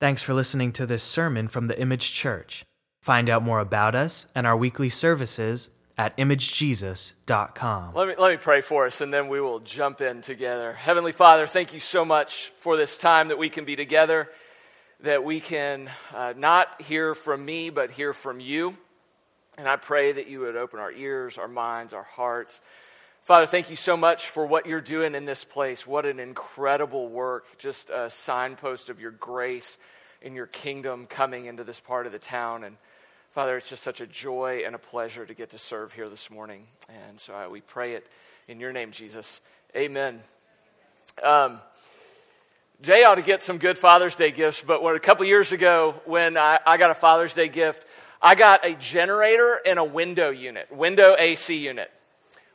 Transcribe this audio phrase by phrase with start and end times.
[0.00, 2.64] Thanks for listening to this sermon from the Image Church.
[3.02, 7.94] Find out more about us and our weekly services at imagejesus.com.
[7.94, 10.72] Let me, let me pray for us and then we will jump in together.
[10.72, 14.30] Heavenly Father, thank you so much for this time that we can be together,
[15.00, 18.78] that we can uh, not hear from me, but hear from you.
[19.58, 22.62] And I pray that you would open our ears, our minds, our hearts.
[23.30, 25.86] Father, thank you so much for what you're doing in this place.
[25.86, 29.78] What an incredible work, just a signpost of your grace
[30.20, 32.64] and your kingdom coming into this part of the town.
[32.64, 32.76] And
[33.30, 36.28] Father, it's just such a joy and a pleasure to get to serve here this
[36.28, 36.66] morning.
[37.06, 38.08] And so uh, we pray it
[38.48, 39.42] in your name, Jesus.
[39.76, 40.18] Amen.
[41.22, 41.60] Um,
[42.82, 45.94] Jay ought to get some good Father's Day gifts, but what, a couple years ago
[46.04, 47.86] when I, I got a Father's Day gift,
[48.20, 51.92] I got a generator and a window unit, window AC unit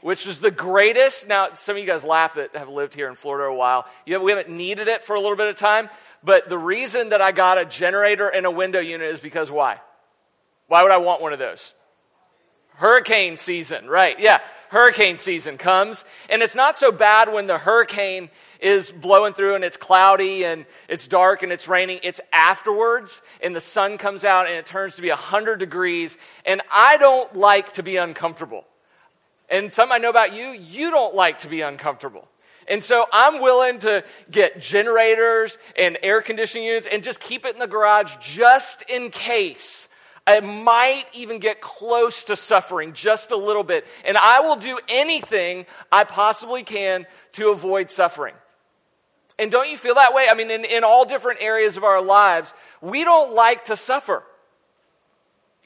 [0.06, 1.28] which was the greatest.
[1.28, 3.88] Now, some of you guys laugh that have lived here in Florida a while.
[4.08, 5.90] Have, we haven't needed it for a little bit of time,
[6.24, 9.80] but the reason that I got a generator and a window unit is because why?
[10.68, 11.74] Why would I want one of those?
[12.76, 14.20] Hurricane season, right?
[14.20, 18.30] Yeah, hurricane season comes, and it's not so bad when the hurricane
[18.60, 22.00] is blowing through and it's cloudy and it's dark and it's raining.
[22.04, 26.62] It's afterwards, and the sun comes out and it turns to be 100 degrees, and
[26.72, 28.66] I don't like to be uncomfortable.
[29.50, 32.28] And some I know about you, you don't like to be uncomfortable.
[32.68, 37.54] And so I'm willing to get generators and air conditioning units and just keep it
[37.54, 39.88] in the garage just in case.
[40.28, 43.86] I might even get close to suffering just a little bit.
[44.04, 48.34] And I will do anything I possibly can to avoid suffering.
[49.38, 50.28] And don't you feel that way?
[50.30, 54.24] I mean, in, in all different areas of our lives, we don't like to suffer.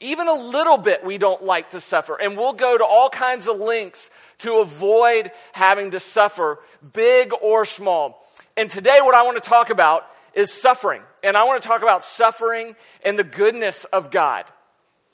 [0.00, 2.16] Even a little bit, we don't like to suffer.
[2.16, 6.58] And we'll go to all kinds of lengths to avoid having to suffer,
[6.92, 8.26] big or small.
[8.56, 11.02] And today, what I want to talk about is suffering.
[11.22, 14.46] And I want to talk about suffering and the goodness of God.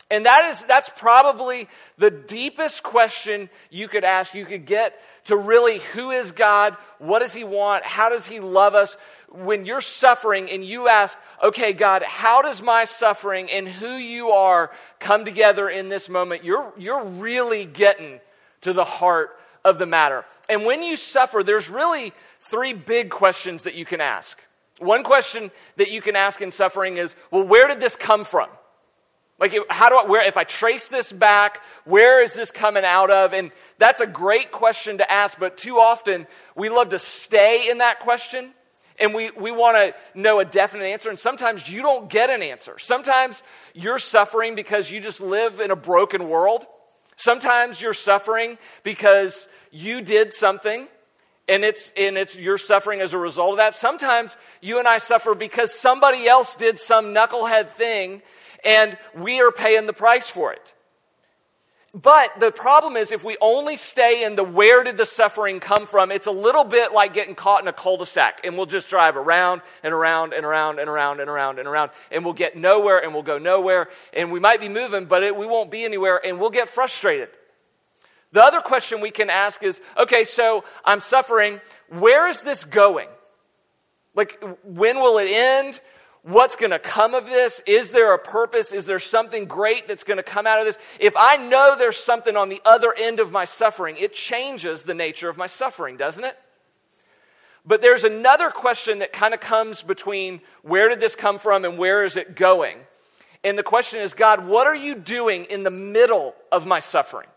[0.08, 1.66] And that is, that's probably
[1.98, 4.34] the deepest question you could ask.
[4.34, 6.76] You could get to really who is God?
[6.98, 7.84] What does He want?
[7.84, 8.96] How does He love us?
[9.30, 14.30] When you're suffering and you ask, okay, God, how does my suffering and who you
[14.30, 16.44] are come together in this moment?
[16.44, 18.20] You're, you're really getting
[18.62, 20.24] to the heart of the matter.
[20.48, 24.40] And when you suffer, there's really three big questions that you can ask.
[24.78, 28.48] One question that you can ask in suffering is, well, where did this come from?
[29.38, 33.10] Like, how do I, where, if I trace this back, where is this coming out
[33.10, 33.34] of?
[33.34, 37.78] And that's a great question to ask, but too often we love to stay in
[37.78, 38.52] that question
[38.98, 41.10] and we, we want to know a definite answer.
[41.10, 42.78] And sometimes you don't get an answer.
[42.78, 43.42] Sometimes
[43.74, 46.66] you're suffering because you just live in a broken world.
[47.16, 50.88] Sometimes you're suffering because you did something
[51.48, 53.74] and it's and it's you're suffering as a result of that.
[53.74, 58.22] Sometimes you and I suffer because somebody else did some knucklehead thing
[58.64, 60.74] and we are paying the price for it.
[61.94, 65.86] But the problem is, if we only stay in the where did the suffering come
[65.86, 68.66] from, it's a little bit like getting caught in a cul de sac, and we'll
[68.66, 72.34] just drive around and around and around and around and around and around, and we'll
[72.34, 75.70] get nowhere and we'll go nowhere, and we might be moving, but it, we won't
[75.70, 77.30] be anywhere, and we'll get frustrated.
[78.32, 83.08] The other question we can ask is okay, so I'm suffering, where is this going?
[84.14, 85.80] Like, when will it end?
[86.26, 87.62] What's going to come of this?
[87.66, 88.72] Is there a purpose?
[88.72, 90.78] Is there something great that's going to come out of this?
[90.98, 94.94] If I know there's something on the other end of my suffering, it changes the
[94.94, 96.36] nature of my suffering, doesn't it?
[97.64, 101.78] But there's another question that kind of comes between where did this come from and
[101.78, 102.76] where is it going?
[103.44, 107.28] And the question is, God, what are you doing in the middle of my suffering?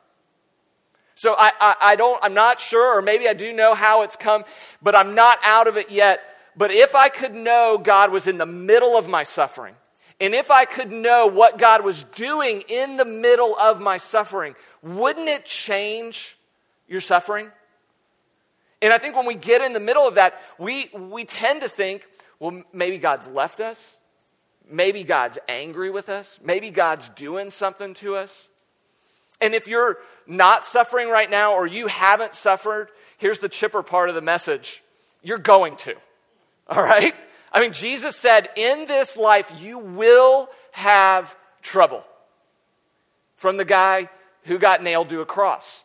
[1.14, 4.16] So I, I, I don't, I'm not sure, or maybe I do know how it's
[4.16, 4.46] come,
[4.82, 6.22] but I'm not out of it yet.
[6.56, 9.76] But if I could know God was in the middle of my suffering,
[10.20, 14.56] and if I could know what God was doing in the middle of my suffering,
[14.82, 16.38] wouldn't it change
[16.88, 17.50] your suffering?
[18.82, 21.70] And I think when we get in the middle of that, we, we tend to
[21.70, 22.06] think,
[22.40, 24.00] well, maybe God's left us.
[24.70, 26.40] Maybe God's angry with us.
[26.44, 28.50] Maybe God's doing something to us.
[29.42, 29.98] And if you're
[30.28, 34.84] not suffering right now or you haven't suffered, here's the chipper part of the message
[35.24, 35.96] you're going to.
[36.76, 37.14] All right?
[37.52, 42.04] I mean, Jesus said, in this life, you will have trouble.
[43.36, 44.10] From the guy
[44.44, 45.84] who got nailed to a cross,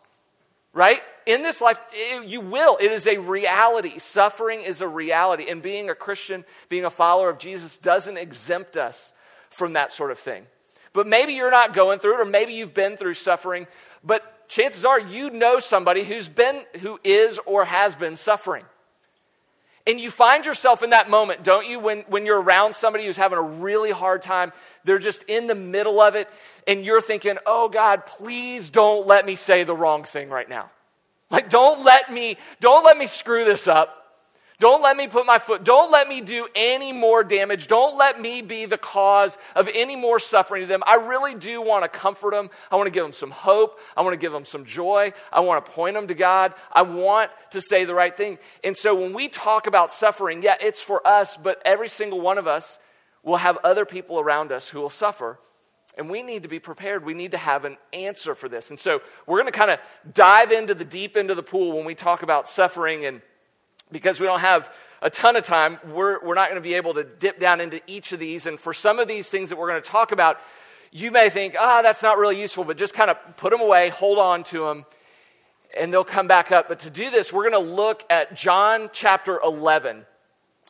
[0.72, 1.00] right?
[1.25, 1.81] In this life,
[2.26, 2.76] you will.
[2.76, 3.98] It is a reality.
[3.98, 5.48] Suffering is a reality.
[5.48, 9.14] And being a Christian, being a follower of Jesus, doesn't exempt us
[9.50, 10.46] from that sort of thing.
[10.92, 13.66] But maybe you're not going through it, or maybe you've been through suffering,
[14.04, 18.64] but chances are you know somebody who's been, who is or has been suffering.
[19.86, 21.78] And you find yourself in that moment, don't you?
[21.78, 24.52] When, when you're around somebody who's having a really hard time,
[24.84, 26.28] they're just in the middle of it,
[26.66, 30.70] and you're thinking, oh God, please don't let me say the wrong thing right now.
[31.31, 34.04] Like, don't let me, don't let me screw this up.
[34.61, 37.67] Don't let me put my foot, don't let me do any more damage.
[37.67, 40.83] Don't let me be the cause of any more suffering to them.
[40.87, 42.51] I really do want to comfort them.
[42.71, 43.81] I want to give them some hope.
[43.97, 45.12] I want to give them some joy.
[45.33, 46.55] I want to point them to God.
[46.73, 48.39] I want to say the right thing.
[48.62, 52.39] And so when we talk about suffering, yeah, it's for us, but every single one
[52.39, 52.79] of us
[53.25, 55.41] will have other people around us who will suffer.
[55.99, 57.05] And we need to be prepared.
[57.05, 58.71] We need to have an answer for this.
[58.71, 59.81] And so we're going to kind of
[60.12, 63.21] dive into the deep end of the pool when we talk about suffering and
[63.92, 66.94] because we don't have a ton of time, we're, we're not going to be able
[66.94, 68.46] to dip down into each of these.
[68.46, 70.40] And for some of these things that we're going to talk about,
[70.90, 73.60] you may think, ah, oh, that's not really useful, but just kind of put them
[73.60, 74.84] away, hold on to them,
[75.76, 76.69] and they'll come back up.
[76.69, 80.06] But to do this, we're going to look at John chapter 11.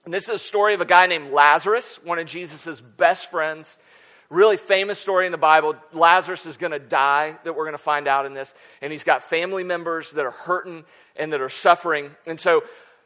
[0.04, 3.78] And this is a story of a guy named Lazarus, one of Jesus' best friends.
[4.30, 5.76] Really famous story in the Bible.
[5.92, 8.54] Lazarus is going to die, that we're going to find out in this.
[8.82, 10.84] And he's got family members that are hurting
[11.16, 12.16] and that are suffering.
[12.26, 12.64] And so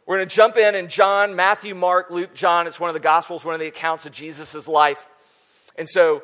[0.09, 2.67] we're going to jump in in John, Matthew, Mark, Luke, John.
[2.67, 5.07] It's one of the Gospels, one of the accounts of Jesus' life.
[5.77, 6.23] And so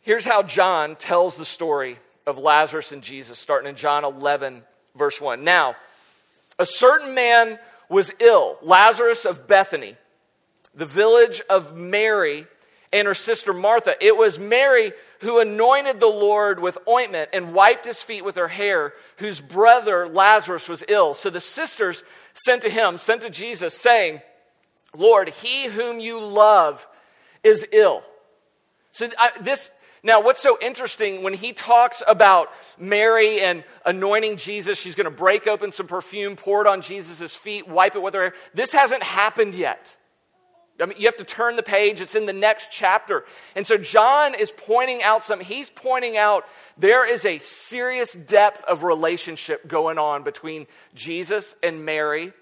[0.00, 4.64] here's how John tells the story of Lazarus and Jesus, starting in John 11,
[4.96, 5.44] verse 1.
[5.44, 5.76] Now,
[6.58, 9.94] a certain man was ill, Lazarus of Bethany,
[10.74, 12.48] the village of Mary
[12.92, 13.94] and her sister Martha.
[14.04, 18.48] It was Mary who anointed the Lord with ointment and wiped his feet with her
[18.48, 21.14] hair, whose brother Lazarus was ill.
[21.14, 24.20] So the sisters sent to him, sent to Jesus, saying,
[24.96, 26.86] Lord, he whom you love
[27.42, 28.02] is ill.
[28.92, 29.08] So
[29.40, 29.70] this
[30.04, 35.10] now, what's so interesting when he talks about Mary and anointing Jesus, she's going to
[35.10, 38.34] break open some perfume, pour it on Jesus' feet, wipe it with her hair.
[38.52, 39.96] This hasn't happened yet.
[40.80, 43.24] I mean, you have to turn the page, it's in the next chapter.
[43.54, 45.46] And so John is pointing out something.
[45.46, 51.84] He's pointing out there is a serious depth of relationship going on between Jesus and
[51.84, 52.32] Mary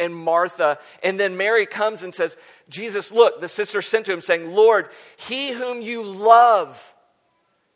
[0.00, 0.78] and Martha.
[1.02, 2.38] And then Mary comes and says,
[2.70, 6.94] Jesus, look, the sister sent to him saying, Lord, he whom you love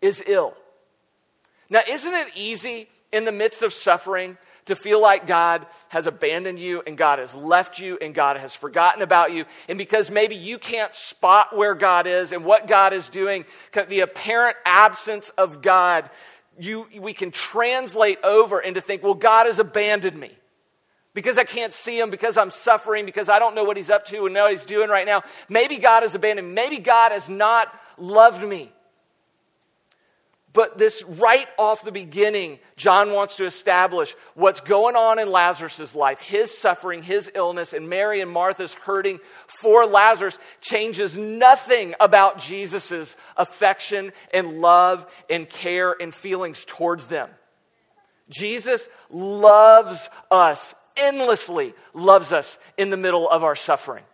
[0.00, 0.54] is ill.
[1.68, 4.38] Now, isn't it easy in the midst of suffering
[4.68, 8.54] to feel like God has abandoned you and God has left you and God has
[8.54, 9.44] forgotten about you.
[9.68, 13.44] And because maybe you can't spot where God is and what God is doing,
[13.88, 16.08] the apparent absence of God,
[16.58, 20.32] you, we can translate over into think, well, God has abandoned me.
[21.14, 24.04] Because I can't see him, because I'm suffering, because I don't know what he's up
[24.06, 25.22] to and know what he's doing right now.
[25.48, 26.54] Maybe God has abandoned me.
[26.54, 28.70] Maybe God has not loved me.
[30.52, 35.94] But this right off the beginning, John wants to establish what's going on in Lazarus'
[35.94, 36.20] life.
[36.20, 43.16] His suffering, his illness, and Mary and Martha's hurting for Lazarus changes nothing about Jesus'
[43.36, 47.28] affection and love and care and feelings towards them.
[48.30, 54.04] Jesus loves us, endlessly loves us in the middle of our suffering.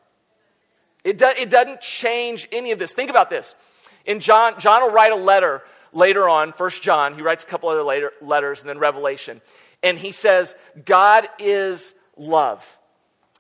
[1.04, 2.92] It, do, it doesn't change any of this.
[2.92, 3.54] Think about this.
[4.04, 5.62] In John, John will write a letter
[5.94, 9.40] later on, First John, he writes a couple other later letters and then Revelation.
[9.82, 12.78] And he says, God is love.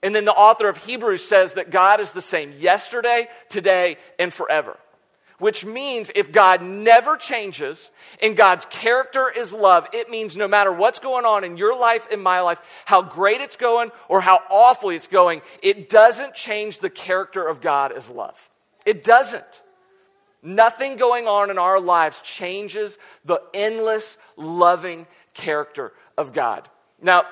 [0.02, 4.32] And then the author of Hebrews says that God is the same yesterday, today, and
[4.32, 4.76] forever.
[5.38, 7.90] Which means if God never changes
[8.22, 12.06] and God's character is love, it means no matter what's going on in your life,
[12.12, 16.78] in my life, how great it's going or how awfully it's going, it doesn't change
[16.78, 18.50] the character of God as love.
[18.86, 19.62] It doesn't.
[20.44, 26.68] Nothing going on in our lives changes the endless, loving character of God.
[27.00, 27.24] Now,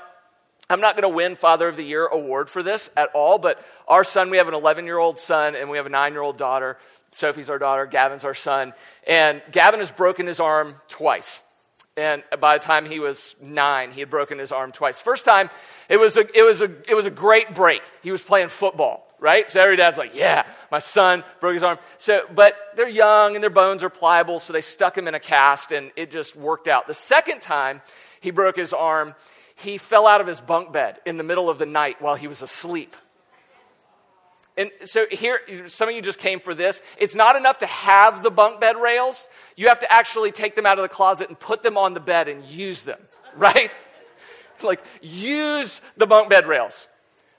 [0.71, 3.63] I'm not going to win Father of the Year award for this at all, but
[3.87, 6.23] our son, we have an 11 year old son and we have a nine year
[6.23, 6.79] old daughter.
[7.11, 8.73] Sophie's our daughter, Gavin's our son.
[9.07, 11.43] And Gavin has broken his arm twice.
[11.99, 14.99] And by the time he was nine, he had broken his arm twice.
[14.99, 15.51] First time,
[15.91, 17.83] it was a, it was a, it was a great break.
[18.03, 19.49] He was playing football right?
[19.49, 21.79] So every dad's like, yeah, my son broke his arm.
[21.97, 25.21] So, but they're young and their bones are pliable, so they stuck him in a
[25.21, 26.89] cast and it just worked out.
[26.89, 27.81] The second time
[28.21, 29.15] he broke his arm,
[29.55, 32.27] he fell out of his bunk bed in the middle of the night while he
[32.27, 32.97] was asleep.
[34.57, 36.83] And so here, some of you just came for this.
[36.99, 39.29] It's not enough to have the bunk bed rails.
[39.57, 42.01] You have to actually take them out of the closet and put them on the
[42.01, 42.99] bed and use them,
[43.37, 43.71] right?
[44.63, 46.89] like, use the bunk bed rails.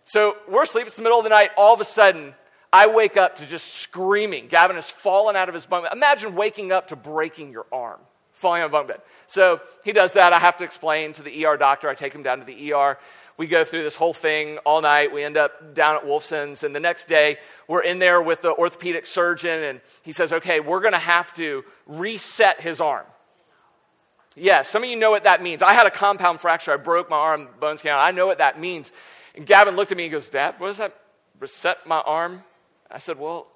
[0.06, 0.88] So we're asleep.
[0.88, 1.52] It's the middle of the night.
[1.58, 2.34] All of a sudden,
[2.72, 4.48] I wake up to just screaming.
[4.48, 5.94] Gavin has fallen out of his bunk bed.
[5.94, 8.00] Imagine waking up to breaking your arm,
[8.32, 9.02] falling on a bunk bed.
[9.28, 10.34] So he does that.
[10.34, 11.88] I have to explain to the ER doctor.
[11.88, 12.98] I take him down to the ER.
[13.38, 15.14] we go through this whole thing all night.
[15.14, 18.54] We end up down at Wolfson's, and the next day we're in there with the
[18.54, 23.06] orthopedic surgeon, and he says, Okay, we're going to have to reset his arm.
[24.36, 25.62] Yeah, some of you know what that means.
[25.62, 26.74] I had a compound fracture.
[26.74, 28.00] I broke my arm, bones came out.
[28.00, 28.92] I know what that means.
[29.36, 30.96] And Gavin looked at me and goes, Dad, what does that
[31.40, 32.44] reset my arm?
[32.90, 33.48] I said, Well,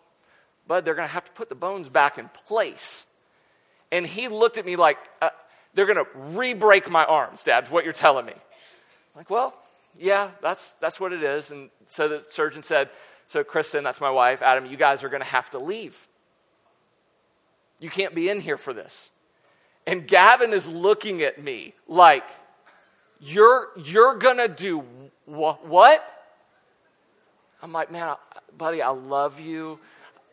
[0.67, 3.05] Bud, they're going to have to put the bones back in place.
[3.91, 5.29] And he looked at me like, uh,
[5.74, 8.34] They're going to re break my arms, Dad, is what you're telling me.
[8.34, 8.41] I'm
[9.15, 9.55] like, well,
[10.00, 11.51] yeah, that's, that's what it is.
[11.51, 12.89] And so the surgeon said,
[13.27, 16.07] So, Kristen, that's my wife, Adam, you guys are going to have to leave.
[17.79, 19.12] You can't be in here for this.
[19.86, 22.27] And Gavin is looking at me like,
[23.19, 24.84] You're, you're going to do
[25.27, 26.03] wh- what?
[27.62, 28.15] I'm like, Man,
[28.57, 29.79] buddy, I love you.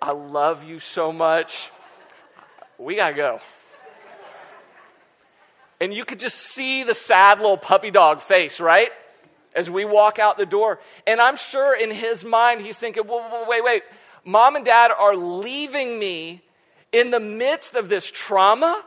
[0.01, 1.71] I love you so much.
[2.79, 3.41] We got to go.
[5.81, 8.91] And you could just see the sad little puppy dog face, right?
[9.55, 10.81] As we walk out the door.
[11.07, 13.83] And I'm sure in his mind, he's thinking, well, wait, wait.
[14.25, 16.43] Mom and dad are leaving me
[16.93, 18.85] in the midst of this trauma.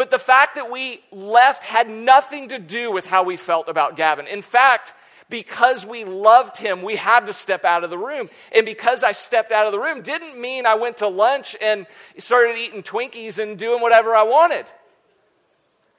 [0.00, 3.96] But the fact that we left had nothing to do with how we felt about
[3.96, 4.26] Gavin.
[4.26, 4.94] In fact,
[5.28, 8.30] because we loved him, we had to step out of the room.
[8.50, 11.86] And because I stepped out of the room didn't mean I went to lunch and
[12.16, 14.72] started eating Twinkies and doing whatever I wanted.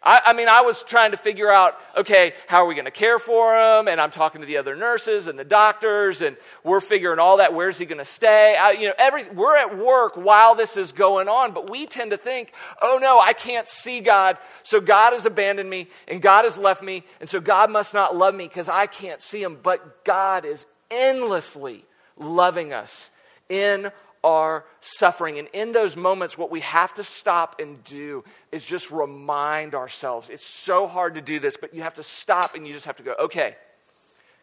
[0.04, 2.92] I, I, mean, I was trying to figure out, okay, how are we going to
[2.92, 3.88] care for him?
[3.88, 7.54] And I'm talking to the other nurses and the doctors, and we're figuring all that.
[7.54, 8.56] Where's he going to stay?
[8.56, 12.12] I, you know, every, we're at work while this is going on, but we tend
[12.12, 16.46] to think, oh no, I can't see God, so God has abandoned me, and God
[16.46, 19.60] has left me, and so God must not love me because I can't see him.
[19.62, 21.86] But God is endlessly
[22.18, 23.12] loving us
[23.50, 23.92] in
[24.24, 25.40] our suffering.
[25.40, 30.30] And in those moments, what we have to stop and do is just remind ourselves.
[30.30, 32.98] It's so hard to do this, but you have to stop and you just have
[32.98, 33.56] to go, okay,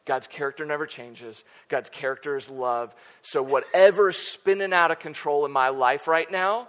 [0.04, 1.44] God's character never changes.
[1.68, 2.94] God's character is love.
[3.20, 6.68] So whatever is spinning out of control in my life right now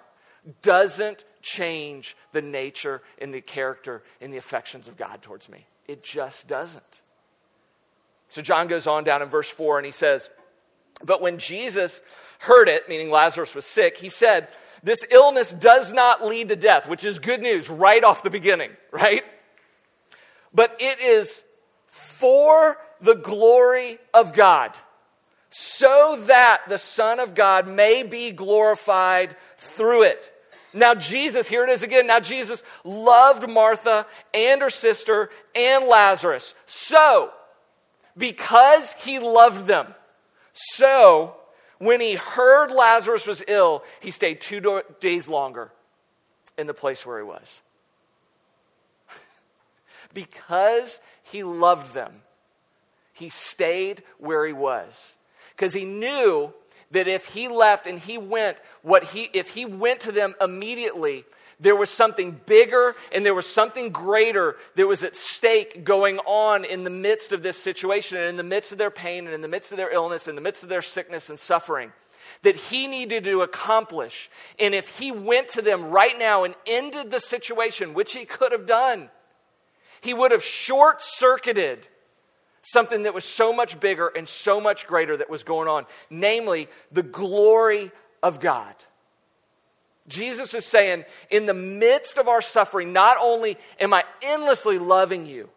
[0.62, 5.66] doesn't change the nature and the character and the affections of God towards me.
[5.88, 7.02] It just doesn't.
[8.28, 10.30] So John goes on down in verse 4 and he says,
[11.04, 12.02] But when Jesus
[12.40, 14.48] heard it, meaning Lazarus was sick, he said,
[14.82, 18.72] This illness does not lead to death, which is good news right off the beginning,
[18.92, 19.24] right?
[20.54, 21.44] But it is
[21.88, 24.78] for the glory of God,
[25.50, 30.32] so that the Son of God may be glorified through it.
[30.74, 32.08] Now, Jesus, here it is again.
[32.08, 36.54] Now, Jesus loved Martha and her sister and Lazarus.
[36.66, 37.32] So,
[38.16, 39.94] because he loved them,
[40.54, 41.39] so
[41.80, 45.72] when he heard Lazarus was ill, he stayed two days longer
[46.58, 47.62] in the place where he was.
[50.14, 52.22] because he loved them,
[53.14, 55.18] he stayed where he was.
[55.56, 56.54] Because he knew
[56.92, 61.26] that if he left and he went, what he, if he went to them immediately,
[61.60, 66.64] there was something bigger and there was something greater that was at stake going on
[66.64, 69.42] in the midst of this situation and in the midst of their pain and in
[69.42, 71.92] the midst of their illness, in the midst of their sickness and suffering
[72.42, 74.30] that he needed to accomplish.
[74.60, 78.52] And if he went to them right now and ended the situation, which he could
[78.52, 79.10] have done,
[80.02, 81.88] he would have short circuited
[82.62, 86.68] something that was so much bigger and so much greater that was going on, namely
[86.92, 87.92] the glory
[88.24, 88.76] of God.
[90.10, 95.26] Jesus is saying, in the midst of our suffering, not only am I endlessly loving
[95.26, 95.50] you,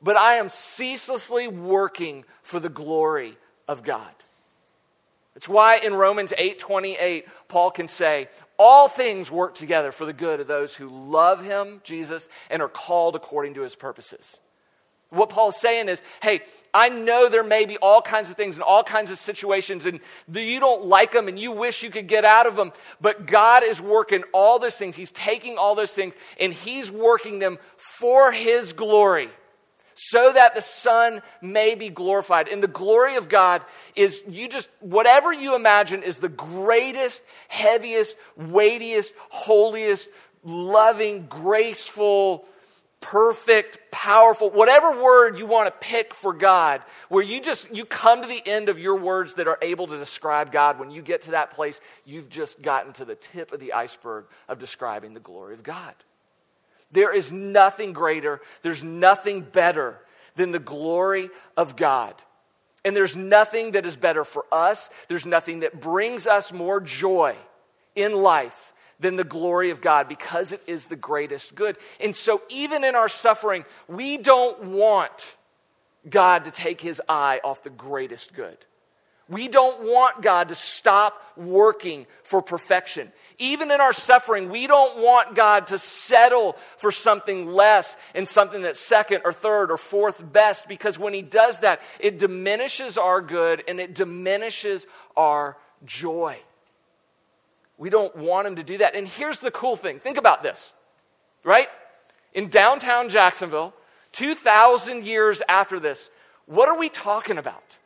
[0.00, 3.36] but I am ceaselessly working for the glory
[3.68, 4.14] of God.
[5.36, 8.28] It's why in Romans 8:28 Paul can say
[8.58, 12.68] all things work together for the good of those who love him, Jesus, and are
[12.68, 14.40] called according to his purposes.
[15.10, 16.40] What Paul's saying is, hey,
[16.72, 19.98] I know there may be all kinds of things and all kinds of situations, and
[20.32, 23.64] you don't like them and you wish you could get out of them, but God
[23.64, 24.94] is working all those things.
[24.94, 29.28] He's taking all those things and He's working them for His glory
[29.94, 32.48] so that the Son may be glorified.
[32.48, 33.62] And the glory of God
[33.94, 40.08] is you just, whatever you imagine is the greatest, heaviest, weightiest, holiest,
[40.42, 42.46] loving, graceful,
[43.00, 48.22] perfect, powerful, whatever word you want to pick for God, where you just you come
[48.22, 51.22] to the end of your words that are able to describe God, when you get
[51.22, 55.20] to that place, you've just gotten to the tip of the iceberg of describing the
[55.20, 55.94] glory of God.
[56.92, 60.00] There is nothing greater, there's nothing better
[60.36, 62.14] than the glory of God.
[62.84, 67.36] And there's nothing that is better for us, there's nothing that brings us more joy
[67.94, 71.76] in life than the glory of God because it is the greatest good.
[72.00, 75.36] And so, even in our suffering, we don't want
[76.08, 78.58] God to take his eye off the greatest good.
[79.30, 83.12] We don't want God to stop working for perfection.
[83.38, 88.62] Even in our suffering, we don't want God to settle for something less and something
[88.62, 93.20] that's second or third or fourth best because when He does that, it diminishes our
[93.20, 96.36] good and it diminishes our joy.
[97.80, 98.94] We don't want Him to do that.
[98.94, 100.74] And here's the cool thing think about this,
[101.42, 101.68] right?
[102.34, 103.72] In downtown Jacksonville,
[104.12, 106.10] 2,000 years after this,
[106.44, 107.78] what are we talking about?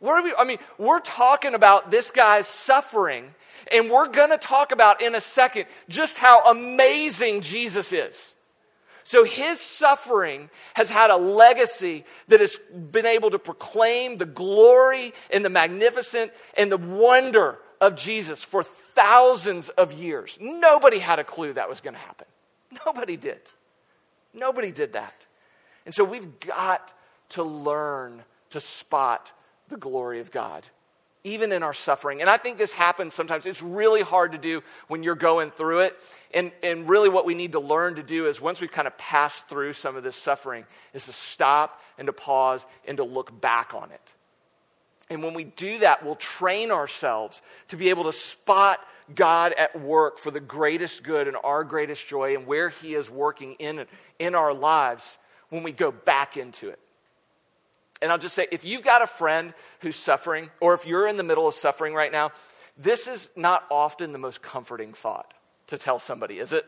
[0.00, 3.32] What are we, I mean, we're talking about this guy's suffering,
[3.72, 8.34] and we're to talk about in a second just how amazing Jesus is.
[9.04, 12.58] So his suffering has had a legacy that has
[12.90, 18.62] been able to proclaim the glory and the magnificent and the wonder of Jesus for
[18.62, 20.38] thousands of years.
[20.40, 22.28] Nobody had a clue that was going to happen.
[22.86, 23.50] Nobody did.
[24.32, 25.26] Nobody did that.
[25.84, 26.94] And so we've got
[27.30, 29.32] to learn to spot
[29.68, 30.68] the glory of God,
[31.24, 32.20] even in our suffering.
[32.20, 33.46] And I think this happens sometimes.
[33.46, 35.98] It's really hard to do when you're going through it.
[36.32, 38.96] And, and really, what we need to learn to do is once we've kind of
[38.96, 43.40] passed through some of this suffering, is to stop and to pause and to look
[43.40, 44.14] back on it.
[45.10, 48.80] And when we do that, we'll train ourselves to be able to spot
[49.14, 53.10] God at work for the greatest good and our greatest joy and where He is
[53.10, 53.86] working in,
[54.18, 55.18] in our lives
[55.50, 56.78] when we go back into it.
[58.00, 61.16] And I'll just say if you've got a friend who's suffering, or if you're in
[61.16, 62.32] the middle of suffering right now,
[62.76, 65.34] this is not often the most comforting thought
[65.68, 66.66] to tell somebody, is it?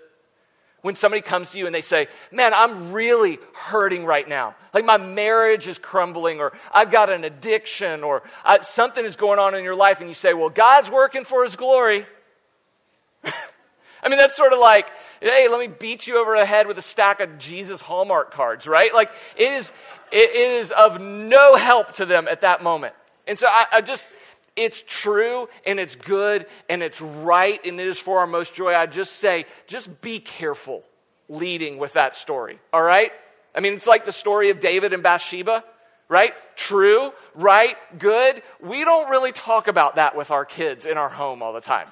[0.84, 4.54] When somebody comes to you and they say, Man, I'm really hurting right now.
[4.74, 9.38] Like my marriage is crumbling, or I've got an addiction, or uh, something is going
[9.38, 12.04] on in your life, and you say, Well, God's working for his glory.
[13.24, 14.90] I mean, that's sort of like,
[15.22, 18.68] hey, let me beat you over the head with a stack of Jesus Hallmark cards,
[18.68, 18.92] right?
[18.92, 19.72] Like, it is,
[20.12, 22.92] it is of no help to them at that moment.
[23.26, 24.06] And so I, I just,
[24.56, 28.74] it's true and it's good and it's right and it is for our most joy.
[28.74, 30.84] I just say, just be careful
[31.28, 33.10] leading with that story, all right?
[33.54, 35.64] I mean, it's like the story of David and Bathsheba,
[36.08, 36.34] right?
[36.56, 38.42] True, right, good.
[38.60, 41.88] We don't really talk about that with our kids in our home all the time.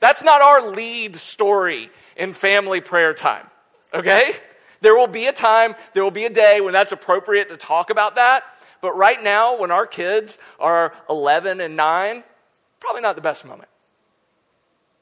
[0.00, 3.46] That's not our lead story in family prayer time,
[3.94, 4.32] okay?
[4.80, 7.90] There will be a time, there will be a day when that's appropriate to talk
[7.90, 8.44] about that.
[8.80, 12.24] But right now, when our kids are 11 and 9,
[12.80, 13.68] probably not the best moment.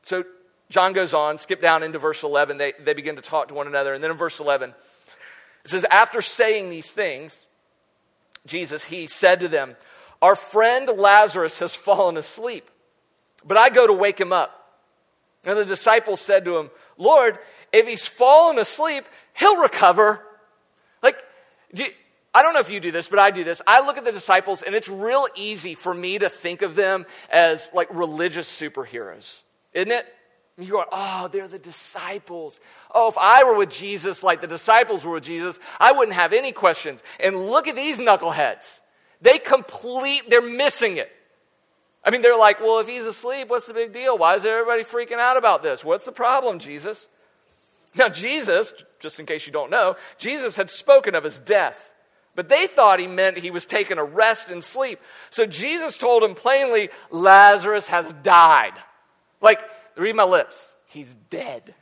[0.02, 0.24] So
[0.70, 2.58] John goes on, skip down into verse 11.
[2.58, 3.94] They, they begin to talk to one another.
[3.94, 7.48] And then in verse 11, it says, After saying these things,
[8.46, 9.76] Jesus, he said to them,
[10.20, 12.70] Our friend Lazarus has fallen asleep,
[13.44, 14.60] but I go to wake him up.
[15.46, 17.38] And the disciples said to him, Lord,
[17.72, 20.24] if he's fallen asleep, he'll recover.
[21.02, 21.22] Like,
[21.74, 21.86] do
[22.34, 23.62] I don't know if you do this, but I do this.
[23.66, 27.06] I look at the disciples, and it's real easy for me to think of them
[27.30, 29.42] as like religious superheroes,
[29.72, 30.04] isn't it?
[30.58, 32.60] You go, oh, they're the disciples.
[32.94, 36.32] Oh, if I were with Jesus like the disciples were with Jesus, I wouldn't have
[36.32, 37.02] any questions.
[37.18, 38.80] And look at these knuckleheads.
[39.20, 41.10] They complete, they're missing it.
[42.04, 44.18] I mean, they're like, well, if he's asleep, what's the big deal?
[44.18, 45.84] Why is everybody freaking out about this?
[45.84, 47.08] What's the problem, Jesus?
[47.96, 51.93] Now, Jesus, just in case you don't know, Jesus had spoken of his death,
[52.34, 55.00] but they thought he meant he was taking a rest and sleep.
[55.30, 58.74] So Jesus told him plainly, Lazarus has died.
[59.40, 59.62] Like,
[59.96, 61.74] read my lips, he's dead.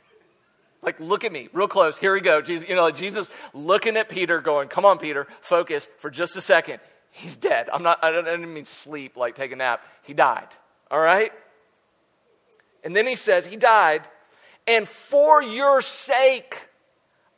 [0.81, 1.97] Like, look at me, real close.
[1.97, 2.41] Here we go.
[2.41, 6.41] Jesus, you know, Jesus looking at Peter, going, Come on, Peter, focus for just a
[6.41, 6.79] second.
[7.09, 7.69] He's dead.
[7.71, 9.83] I'm not, I don't mean sleep, like take a nap.
[10.03, 10.47] He died.
[10.91, 11.31] All right?
[12.83, 14.01] And then he says, He died,
[14.67, 16.67] and for your sake,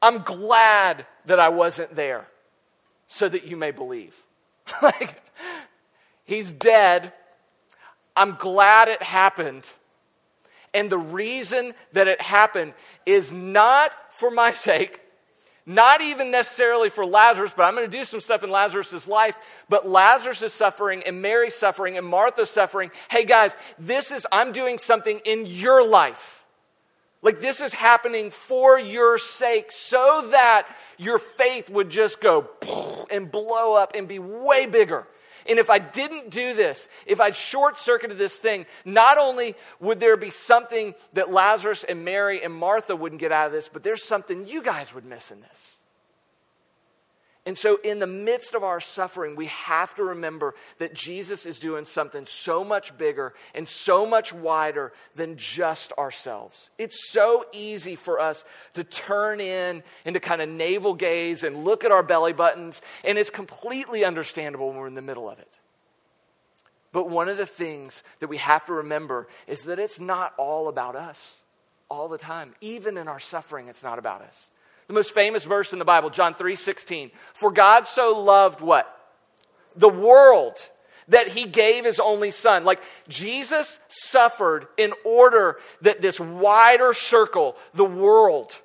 [0.01, 2.28] I'm glad that I wasn't there
[3.15, 4.25] so that you may believe.
[4.82, 5.23] like,
[6.25, 7.13] he's dead.
[8.13, 9.71] I'm glad it happened.
[10.73, 12.73] And the reason that it happened
[13.06, 14.99] is not for my sake,
[15.65, 19.38] not even necessarily for Lazarus, but I'm going to do some stuff in Lazarus' life.
[19.69, 22.91] But Lazarus is suffering, and Mary's suffering, and Martha's suffering.
[23.10, 26.44] Hey guys, this is, I'm doing something in your life.
[27.21, 32.49] Like this is happening for your sake so that your faith would just go
[33.10, 35.08] and blow up and be way bigger.
[35.47, 39.99] And if I didn't do this, if I'd short circuited this thing, not only would
[39.99, 43.84] there be something that Lazarus and Mary and Martha wouldn't get out of this, but
[43.84, 45.80] there's something you guys would miss in this.
[47.47, 51.60] And so, in the midst of our suffering, we have to remember that Jesus is
[51.60, 56.71] doing something so much bigger and so much wider than just ourselves.
[56.79, 61.63] It's so easy for us to turn in and to kind of navel gaze and
[61.63, 65.38] look at our belly buttons, and it's completely understandable when we're in the middle of
[65.38, 65.60] it.
[66.91, 70.67] But one of the things that we have to remember is that it's not all
[70.67, 71.43] about us
[71.89, 72.53] all the time.
[72.62, 74.49] Even in our suffering, it's not about us.
[74.88, 77.12] The most famous verse in the Bible, John 3 16.
[77.34, 78.91] For God so loved what?
[79.76, 80.58] The world
[81.08, 82.63] that he gave his only son.
[82.63, 88.62] Like Jesus suffered in order that this wider circle, the world,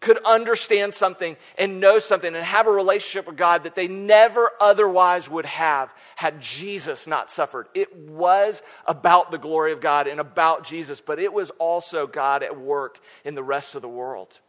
[0.00, 4.50] could understand something and know something and have a relationship with God that they never
[4.60, 7.68] otherwise would have had Jesus not suffered.
[7.74, 12.42] It was about the glory of God and about Jesus, but it was also God
[12.42, 14.40] at work in the rest of the world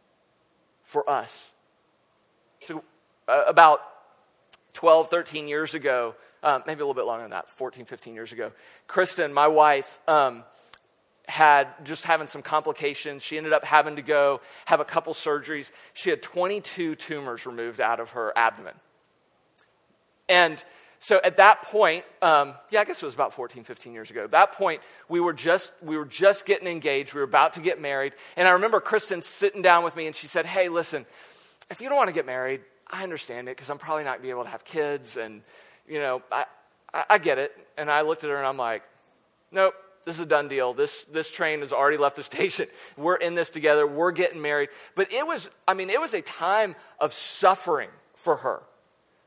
[0.86, 1.52] for us.
[2.62, 2.82] So,
[3.28, 3.80] uh, about
[4.72, 8.32] 12, 13 years ago, um, maybe a little bit longer than that, 14, 15 years
[8.32, 8.52] ago,
[8.86, 10.44] Kristen, my wife, um,
[11.28, 13.24] had just having some complications.
[13.24, 15.72] She ended up having to go have a couple surgeries.
[15.92, 18.74] She had 22 tumors removed out of her abdomen.
[20.28, 20.64] And
[21.06, 24.24] so at that point, um, yeah, I guess it was about 14, 15 years ago.
[24.24, 27.14] At that point, we were just we were just getting engaged.
[27.14, 30.16] We were about to get married, and I remember Kristen sitting down with me, and
[30.16, 31.06] she said, "Hey, listen,
[31.70, 34.20] if you don't want to get married, I understand it because I'm probably not to
[34.20, 35.42] be able to have kids, and
[35.86, 36.46] you know, I,
[36.92, 38.82] I, I get it." And I looked at her, and I'm like,
[39.52, 40.74] "Nope." This is a done deal.
[40.74, 42.66] This, this train has already left the station.
[42.96, 43.86] We're in this together.
[43.86, 44.70] We're getting married.
[44.96, 48.62] But it was, I mean, it was a time of suffering for her.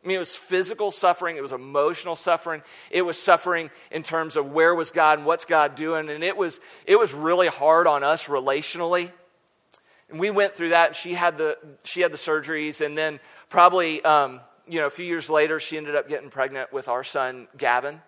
[0.03, 4.37] I mean, it was physical suffering, it was emotional suffering, it was suffering in terms
[4.37, 7.85] of where was God and what's God doing, and it was it was really hard
[7.85, 9.11] on us relationally.
[10.09, 10.95] And we went through that.
[10.95, 15.05] She had the she had the surgeries, and then probably um, you know a few
[15.05, 18.01] years later, she ended up getting pregnant with our son Gavin.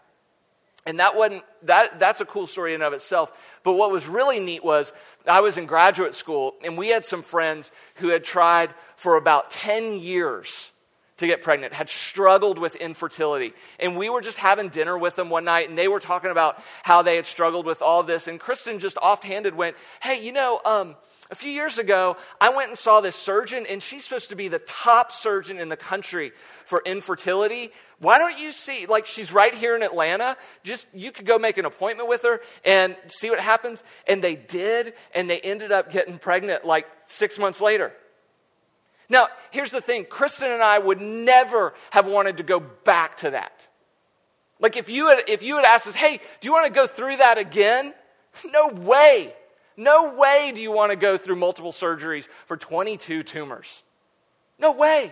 [0.86, 3.60] And that wasn't that that's a cool story in of itself.
[3.64, 4.94] But what was really neat was
[5.28, 9.50] I was in graduate school, and we had some friends who had tried for about
[9.50, 10.71] ten years
[11.22, 13.54] to get pregnant, had struggled with infertility.
[13.80, 16.62] And we were just having dinner with them one night, and they were talking about
[16.84, 18.28] how they had struggled with all this.
[18.28, 20.96] And Kristen just offhanded went, Hey, you know, um,
[21.32, 24.50] a few years ago, I went and saw this surgeon, and she's supposed to be
[24.50, 26.34] the top surgeon in the country
[26.66, 27.72] for infertility.
[28.00, 30.36] Why don't you see, like, she's right here in Atlanta.
[30.64, 33.84] Just, you could go make an appointment with her and see what happens.
[34.08, 37.94] And they did, and they ended up getting pregnant like six months later.
[39.12, 43.32] Now, here's the thing Kristen and I would never have wanted to go back to
[43.32, 43.68] that.
[44.60, 46.88] Like, if you had, if you had asked us, hey, do you want to go
[46.88, 47.94] through that again?
[48.46, 49.34] No way.
[49.76, 53.84] No way do you want to go through multiple surgeries for 22 tumors.
[54.58, 55.12] No way.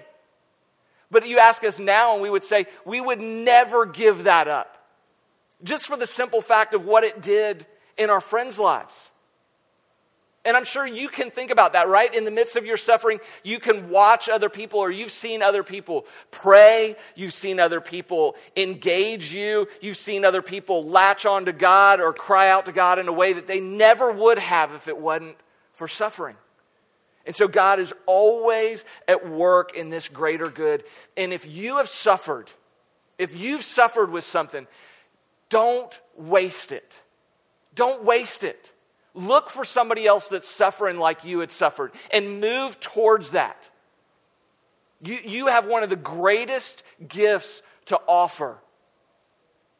[1.11, 4.77] But you ask us now, and we would say, we would never give that up.
[5.63, 7.65] Just for the simple fact of what it did
[7.97, 9.11] in our friends' lives.
[10.49, 12.11] And I'm sure you can think about that, right?
[12.11, 15.61] In the midst of your suffering, you can watch other people or you've seen other
[15.61, 16.95] people pray.
[17.13, 19.67] You've seen other people engage you.
[19.79, 23.13] You've seen other people latch on to God or cry out to God in a
[23.13, 25.37] way that they never would have if it wasn't
[25.71, 26.35] for suffering.
[27.27, 30.83] And so God is always at work in this greater good.
[31.15, 32.51] And if you have suffered,
[33.19, 34.65] if you've suffered with something,
[35.49, 37.03] don't waste it.
[37.75, 38.73] Don't waste it.
[39.19, 43.69] Look for somebody else that's suffering like you had suffered and move towards that.
[45.01, 48.61] You, you have one of the greatest gifts to offer.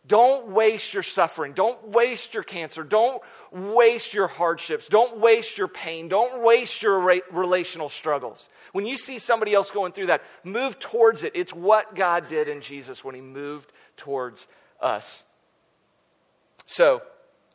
[0.06, 1.54] Don't waste your suffering.
[1.54, 2.84] Don't waste your cancer.
[2.84, 3.22] Don't
[3.52, 4.90] waste your hardships.
[4.90, 6.10] Don't waste your pain.
[6.10, 7.00] Don't waste your
[7.32, 8.50] relational struggles.
[8.74, 11.32] When you see somebody else going through that, move towards it.
[11.34, 14.50] It's what God did in Jesus when He moved towards
[14.82, 15.24] us.
[16.66, 17.02] So,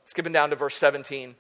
[0.07, 1.37] skipping down to verse 17.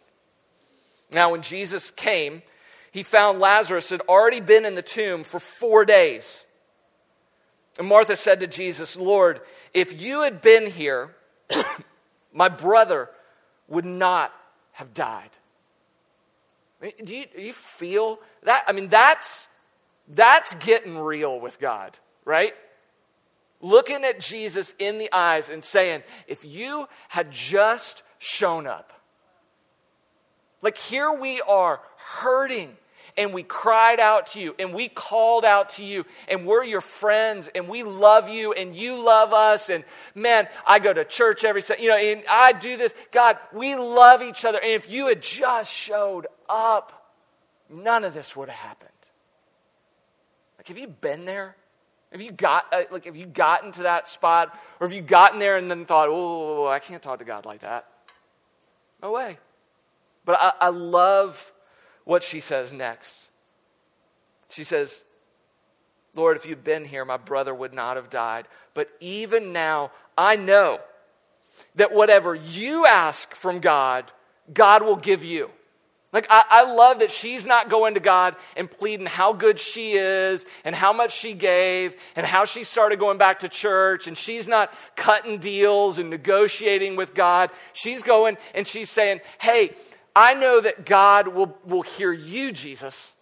[1.12, 2.42] Now, when Jesus came,
[2.90, 6.46] he found Lazarus had already been in the tomb for four days.
[7.78, 9.40] And Martha said to Jesus, Lord,
[9.72, 11.14] if you had been here,
[12.32, 13.10] my brother
[13.68, 14.32] would not
[14.72, 15.30] have died.
[16.80, 18.64] Do you, do you feel that?
[18.68, 19.48] I mean, that's,
[20.08, 22.54] that's getting real with God, right?
[23.60, 28.92] Looking at Jesus in the eyes and saying, if you had just shown up,
[30.64, 32.76] like here we are hurting
[33.16, 36.80] and we cried out to you and we called out to you and we're your
[36.80, 41.44] friends and we love you and you love us and man i go to church
[41.44, 44.90] every sunday you know and i do this god we love each other and if
[44.90, 47.14] you had just showed up
[47.70, 48.90] none of this would have happened
[50.58, 51.54] like have you been there
[52.10, 55.40] Have you got uh, like have you gotten to that spot, or have you gotten
[55.40, 57.88] there and then thought, "Oh, I can't talk to God like that"?
[59.02, 59.36] No way.
[60.24, 61.52] But I, I love
[62.04, 63.30] what she says next.
[64.48, 65.04] She says,
[66.14, 68.46] "Lord, if you'd been here, my brother would not have died.
[68.72, 70.78] But even now, I know
[71.74, 74.12] that whatever you ask from God,
[74.52, 75.50] God will give you."
[76.14, 79.94] Like, I, I, love that she's not going to God and pleading how good she
[79.94, 84.06] is and how much she gave and how she started going back to church.
[84.06, 87.50] And she's not cutting deals and negotiating with God.
[87.72, 89.74] She's going and she's saying, Hey,
[90.16, 93.14] I know that God will, will hear you, Jesus.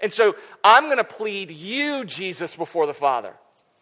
[0.00, 3.34] And so I'm going to plead you, Jesus, before the Father.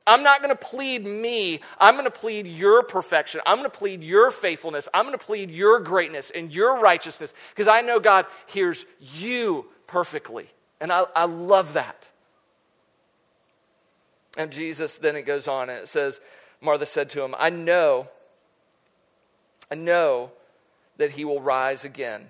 [0.06, 1.60] I'm not going to plead me.
[1.78, 3.42] I'm going to plead your perfection.
[3.44, 4.88] I'm going to plead your faithfulness.
[4.94, 9.66] I'm going to plead your greatness and your righteousness because I know God hears you
[9.86, 10.46] perfectly.
[10.80, 12.08] And I, I love that.
[14.38, 16.22] And Jesus, then it goes on and it says,
[16.62, 18.08] Martha said to him, I know,
[19.70, 20.32] I know
[20.96, 22.28] that he will rise again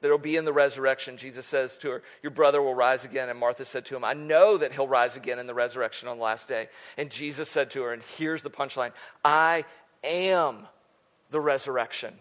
[0.00, 1.16] that'll be in the resurrection.
[1.16, 3.28] Jesus says to her, Your brother will rise again.
[3.28, 6.18] And Martha said to him, I know that he'll rise again in the resurrection on
[6.18, 6.68] the last day.
[6.96, 8.92] And Jesus said to her, and here's the punchline
[9.24, 9.64] I
[10.02, 10.66] am
[11.30, 12.14] the resurrection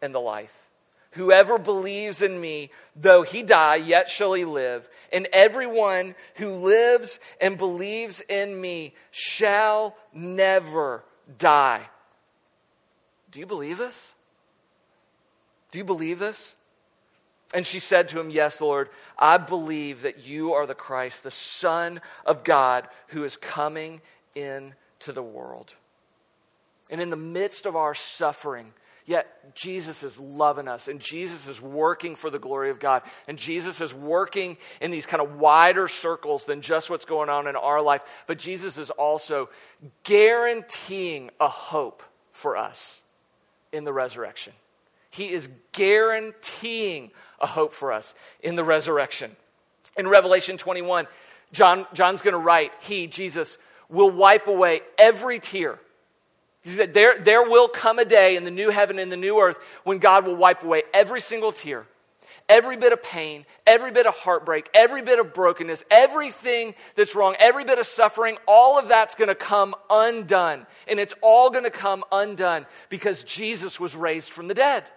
[0.00, 0.70] and the life.
[1.12, 4.88] Whoever believes in me, though he die, yet shall he live.
[5.10, 11.04] And everyone who lives and believes in me shall never
[11.38, 11.88] die.
[13.30, 14.14] Do you believe this?
[15.70, 16.56] Do you believe this?
[17.56, 21.30] And she said to him, Yes, Lord, I believe that you are the Christ, the
[21.30, 24.02] Son of God, who is coming
[24.34, 25.74] into the world.
[26.90, 28.74] And in the midst of our suffering,
[29.06, 33.00] yet Jesus is loving us and Jesus is working for the glory of God.
[33.26, 37.48] And Jesus is working in these kind of wider circles than just what's going on
[37.48, 38.24] in our life.
[38.26, 39.48] But Jesus is also
[40.02, 43.00] guaranteeing a hope for us
[43.72, 44.52] in the resurrection.
[45.08, 49.34] He is guaranteeing a hope for us in the resurrection.
[49.96, 51.06] In Revelation 21,
[51.52, 55.78] John, John's going to write, He, Jesus, will wipe away every tear.
[56.62, 59.38] He said, there, there will come a day in the new heaven and the new
[59.40, 61.86] earth when God will wipe away every single tear,
[62.48, 67.36] every bit of pain, every bit of heartbreak, every bit of brokenness, everything that's wrong,
[67.38, 70.66] every bit of suffering, all of that's going to come undone.
[70.88, 74.90] And it's all going to come undone because Jesus was raised from the dead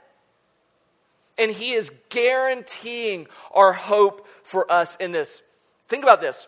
[1.39, 5.41] and He is guaranteeing our hope for us in this.
[5.88, 6.47] Think about this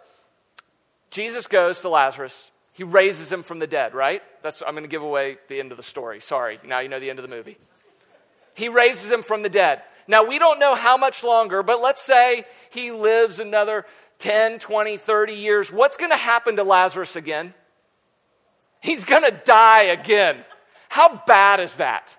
[1.09, 4.23] Jesus goes to Lazarus, he raises him from the dead, right?
[4.41, 6.19] That's, I'm going to give away the end of the story.
[6.19, 7.57] Sorry, now you know the end of the movie.
[8.55, 9.81] He raises him from the dead.
[10.07, 13.85] Now, we don't know how much longer, but let's say he lives another
[14.17, 15.71] 10, 20, 30 years.
[15.71, 17.53] What's going to happen to Lazarus again?
[18.81, 20.37] He's going to die again.
[20.89, 22.17] How bad is that?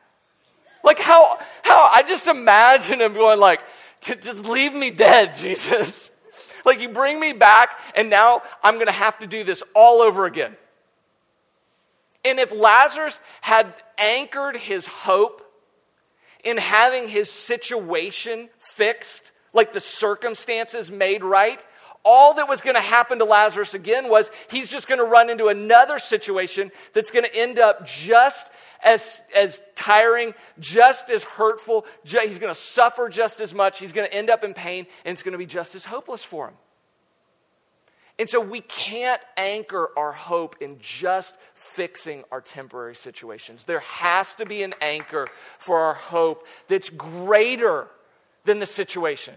[0.83, 3.61] Like how, how, I just imagine him going like,
[4.01, 6.11] just leave me dead, Jesus.
[6.65, 10.27] Like you bring me back and now I'm to have to do this all over
[10.27, 10.57] again.
[12.25, 15.43] And if Lazarus had anchored his hope
[16.45, 21.65] in having his situation fixed, like the circumstances made right,
[22.05, 25.31] all that was going to happen to Lazarus again was he's just going to run
[25.31, 28.51] into another situation that's going to end up just
[28.85, 31.87] as, as tiring, just as hurtful.
[32.05, 33.79] He's going to suffer just as much.
[33.79, 36.25] He's going to end up in pain, and it's going to be just as hopeless
[36.25, 36.55] for him.
[38.19, 43.65] And so we can't anchor our hope in just fixing our temporary situations.
[43.65, 47.89] There has to be an anchor for our hope that's greater
[48.45, 49.35] than the situation.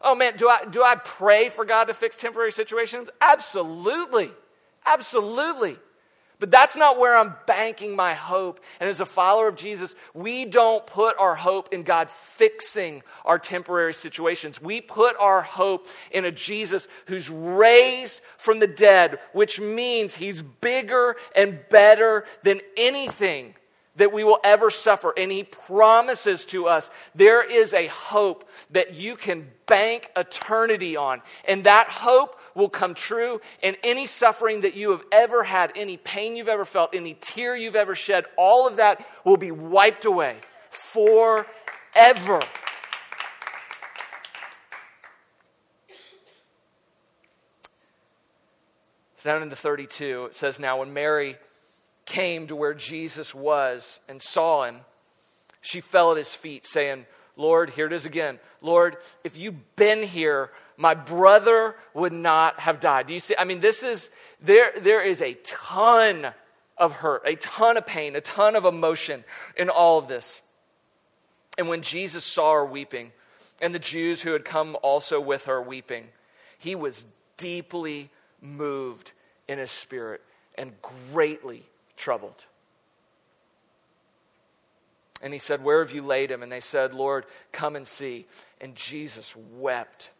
[0.00, 3.10] Oh man, do I, do I pray for God to fix temporary situations?
[3.20, 4.30] Absolutely.
[4.86, 5.76] Absolutely.
[6.44, 8.60] But that's not where I'm banking my hope.
[8.78, 13.38] And as a follower of Jesus, we don't put our hope in God fixing our
[13.38, 14.60] temporary situations.
[14.60, 20.42] We put our hope in a Jesus who's raised from the dead, which means he's
[20.42, 23.54] bigger and better than anything
[23.96, 25.12] that we will ever suffer.
[25.16, 31.22] And he promises to us there is a hope that you can bank eternity on.
[31.46, 33.40] And that hope will come true.
[33.62, 37.56] And any suffering that you have ever had, any pain you've ever felt, any tear
[37.56, 40.36] you've ever shed, all of that will be wiped away
[40.70, 41.46] forever.
[49.16, 51.36] So down into 32, it says, Now when Mary
[52.06, 54.80] came to where Jesus was and saw him,
[55.60, 58.38] she fell at his feet, saying, Lord, here it is again.
[58.60, 63.06] Lord, if you'd been here, my brother would not have died.
[63.06, 63.34] Do you see?
[63.38, 66.32] I mean, this is, there, there is a ton
[66.76, 69.24] of hurt, a ton of pain, a ton of emotion
[69.56, 70.42] in all of this.
[71.56, 73.12] And when Jesus saw her weeping,
[73.62, 76.08] and the Jews who had come also with her weeping,
[76.58, 79.12] he was deeply moved
[79.48, 80.20] in his spirit
[80.56, 81.64] and greatly
[81.96, 82.46] troubled.
[85.22, 86.42] And he said, Where have you laid him?
[86.42, 88.26] And they said, Lord, come and see.
[88.60, 90.12] And Jesus wept.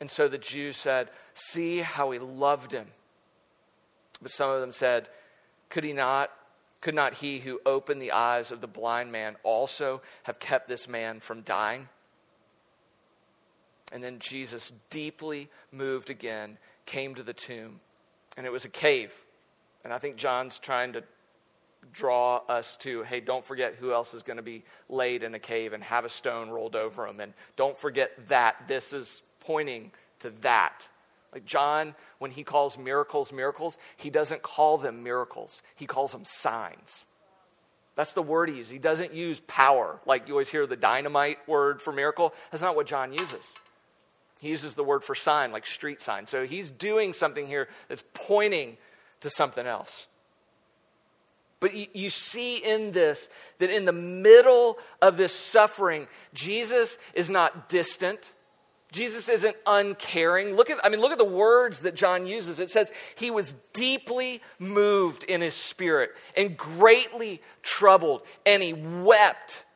[0.00, 2.86] And so the Jews said, See how he loved him.
[4.20, 5.08] But some of them said,
[5.68, 6.30] Could he not?
[6.80, 10.88] Could not he who opened the eyes of the blind man also have kept this
[10.88, 11.88] man from dying?
[13.92, 17.80] And then Jesus, deeply moved again, came to the tomb.
[18.36, 19.24] And it was a cave.
[19.84, 21.02] And I think John's trying to
[21.92, 25.38] draw us to hey, don't forget who else is going to be laid in a
[25.38, 27.20] cave and have a stone rolled over him.
[27.20, 28.68] And don't forget that.
[28.68, 30.88] This is pointing to that.
[31.32, 36.24] Like John, when he calls miracles miracles, he doesn't call them miracles, he calls them
[36.24, 37.06] signs.
[37.96, 38.70] That's the word he uses.
[38.70, 40.00] He doesn't use power.
[40.06, 42.32] Like you always hear the dynamite word for miracle.
[42.50, 43.54] That's not what John uses.
[44.40, 46.26] He uses the word for sign, like street sign.
[46.26, 48.78] So he's doing something here that's pointing
[49.20, 50.08] to something else.
[51.60, 53.28] But you, see in this
[53.58, 58.32] that in the middle of this suffering, Jesus is not distant.
[58.92, 60.56] Jesus isn't uncaring.
[60.56, 62.60] Look at, I mean, look at the words that John uses.
[62.60, 69.66] It says, He was deeply moved in his spirit and greatly troubled, and he wept.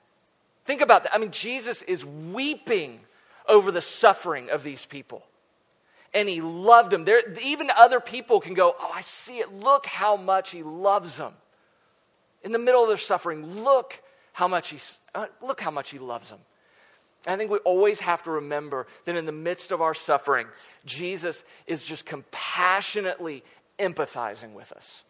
[0.64, 1.14] Think about that.
[1.14, 3.00] I mean, Jesus is weeping
[3.46, 5.22] over the suffering of these people.
[6.14, 7.04] And he loved them.
[7.04, 9.52] There, even other people can go, Oh, I see it.
[9.52, 11.34] Look how much he loves them.
[12.44, 14.00] In the middle of their suffering, look
[14.32, 14.78] how much he,
[15.14, 16.40] uh, look how much he loves them.
[17.26, 20.46] I think we always have to remember that in the midst of our suffering,
[20.84, 23.42] Jesus is just compassionately
[23.78, 25.04] empathizing with us.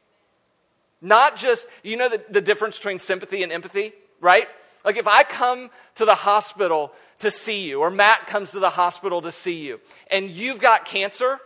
[1.01, 4.47] Not just, you know, the, the difference between sympathy and empathy, right?
[4.85, 8.71] Like if I come to the hospital to see you, or Matt comes to the
[8.71, 11.39] hospital to see you, and you've got cancer,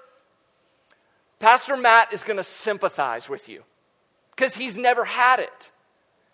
[1.39, 3.63] Pastor Matt is going to sympathize with you
[4.31, 5.71] because he's never had it.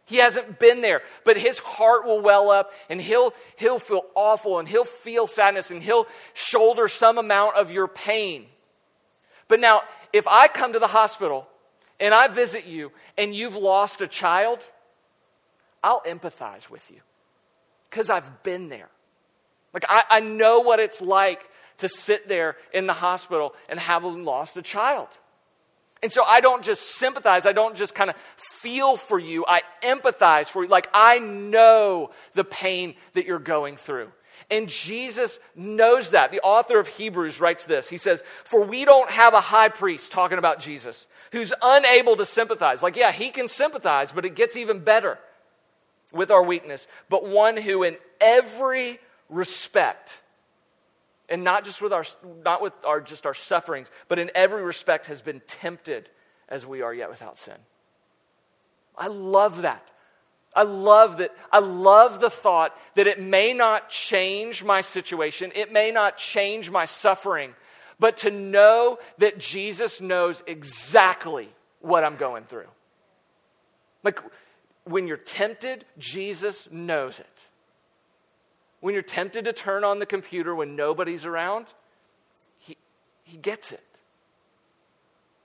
[0.07, 4.59] He hasn't been there, but his heart will well up and he'll, he'll feel awful
[4.59, 8.47] and he'll feel sadness and he'll shoulder some amount of your pain.
[9.49, 11.49] But now, if I come to the hospital
[11.99, 14.71] and I visit you and you've lost a child,
[15.85, 17.01] I'll empathize with you
[17.90, 18.88] because I've been there.
[19.75, 21.42] Like, I, I know what it's like
[21.79, 25.09] to sit there in the hospital and have lost a child.
[26.03, 29.62] And so I don't just sympathize, I don't just kind of feel for you, I
[29.83, 30.70] empathize for you.
[30.70, 34.11] Like I know the pain that you're going through.
[34.51, 36.31] And Jesus knows that.
[36.31, 37.88] The author of Hebrews writes this.
[37.88, 42.25] He says, For we don't have a high priest, talking about Jesus, who's unable to
[42.25, 42.83] sympathize.
[42.83, 45.18] Like, yeah, he can sympathize, but it gets even better
[46.14, 46.87] with our weakness.
[47.11, 48.98] But one who, in every
[49.29, 50.22] respect,
[51.29, 52.05] and not just with our
[52.44, 56.11] not with our just our sufferings but in every respect has been tempted
[56.48, 57.57] as we are yet without sin
[58.96, 59.90] i love that
[60.55, 65.72] i love that i love the thought that it may not change my situation it
[65.72, 67.55] may not change my suffering
[67.98, 71.48] but to know that jesus knows exactly
[71.81, 72.68] what i'm going through
[74.03, 74.20] like
[74.85, 77.49] when you're tempted jesus knows it
[78.85, 81.73] when you're tempted to turn on the computer when nobody's around,
[82.59, 82.77] he,
[83.25, 84.03] he gets it.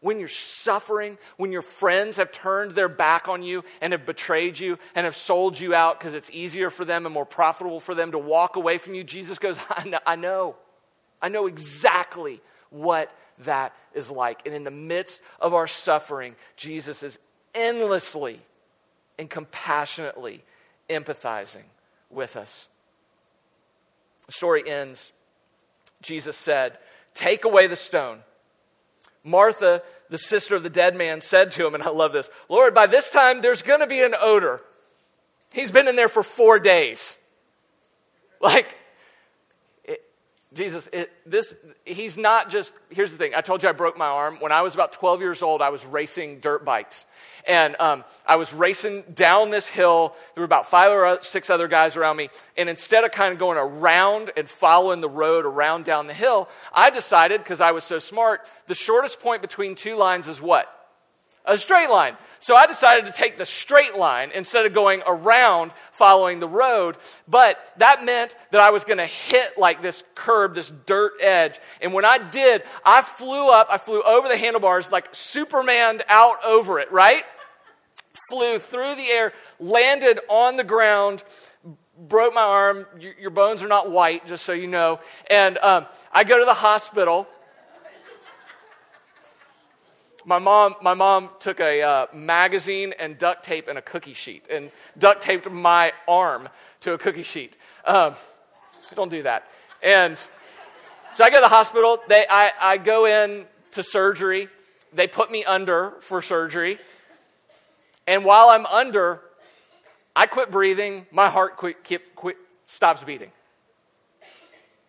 [0.02, 4.60] When you're suffering, when your friends have turned their back on you and have betrayed
[4.60, 7.96] you and have sold you out because it's easier for them and more profitable for
[7.96, 10.00] them to walk away from you, Jesus goes, I know.
[10.06, 10.58] I know,
[11.22, 13.10] I know exactly what
[13.46, 14.46] that is like.
[14.46, 17.20] And in the midst of our suffering, Jesus is
[17.56, 18.42] endlessly
[19.20, 20.44] and compassionately
[20.90, 21.66] empathizing
[22.10, 22.70] with us.
[24.26, 25.12] The story ends.
[26.02, 26.80] Jesus said,
[27.14, 28.20] Take away the stone.
[29.24, 32.74] Martha, the sister of the dead man, said to him, and I love this Lord,
[32.74, 34.62] by this time there's going to be an odor.
[35.54, 37.18] He's been in there for four days.
[38.40, 38.78] Like,
[40.54, 41.56] Jesus, it, this,
[41.86, 43.36] he's not just, here's the thing.
[43.36, 44.38] I told you I broke my arm.
[44.40, 47.06] When I was about 12 years old, I was racing dirt bikes.
[47.50, 50.16] And um, I was racing down this hill.
[50.36, 52.30] There were about five or six other guys around me.
[52.56, 56.48] And instead of kind of going around and following the road around down the hill,
[56.72, 60.74] I decided, because I was so smart, the shortest point between two lines is what?
[61.46, 62.16] a straight line.
[62.38, 66.98] So I decided to take the straight line instead of going around following the road.
[67.28, 71.60] But that meant that I was going to hit like this curb, this dirt edge.
[71.82, 76.38] And when I did, I flew up, I flew over the handlebars like Superman out
[76.46, 77.24] over it, right?
[78.30, 81.24] Flew through the air, landed on the ground,
[81.98, 82.86] broke my arm.
[83.20, 85.00] Your, bones are not white, just so you know.
[85.30, 87.28] And um, I go to the hospital
[90.26, 94.46] my mom, my mom took a uh, magazine and duct tape and a cookie sheet
[94.50, 96.50] and duct taped my arm
[96.82, 97.58] to a cookie sheet.
[97.84, 98.14] Um,
[98.96, 99.48] don't do that.
[99.82, 100.18] And
[101.14, 101.98] so I go to the hospital.
[102.08, 104.50] They, I, I go in to surgery.
[104.94, 106.78] They put me under for surgery.
[108.10, 109.22] And while I'm under,
[110.16, 111.06] I quit breathing.
[111.12, 113.30] My heart quit, quit, quit, stops beating.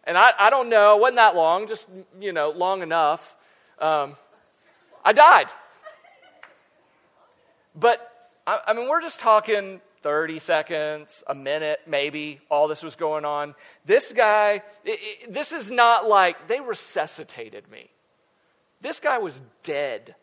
[0.05, 3.37] And I, I don't know, it wasn't that long, just, you know, long enough.
[3.79, 4.17] Um,
[5.05, 5.49] I died.
[7.77, 8.11] But,
[8.47, 13.27] I, I mean, we're just talking 30 seconds, a minute, maybe, all this was going
[13.27, 13.55] on.
[13.85, 17.91] This guy, it, it, this is not like they resuscitated me.
[18.81, 20.15] This guy was dead,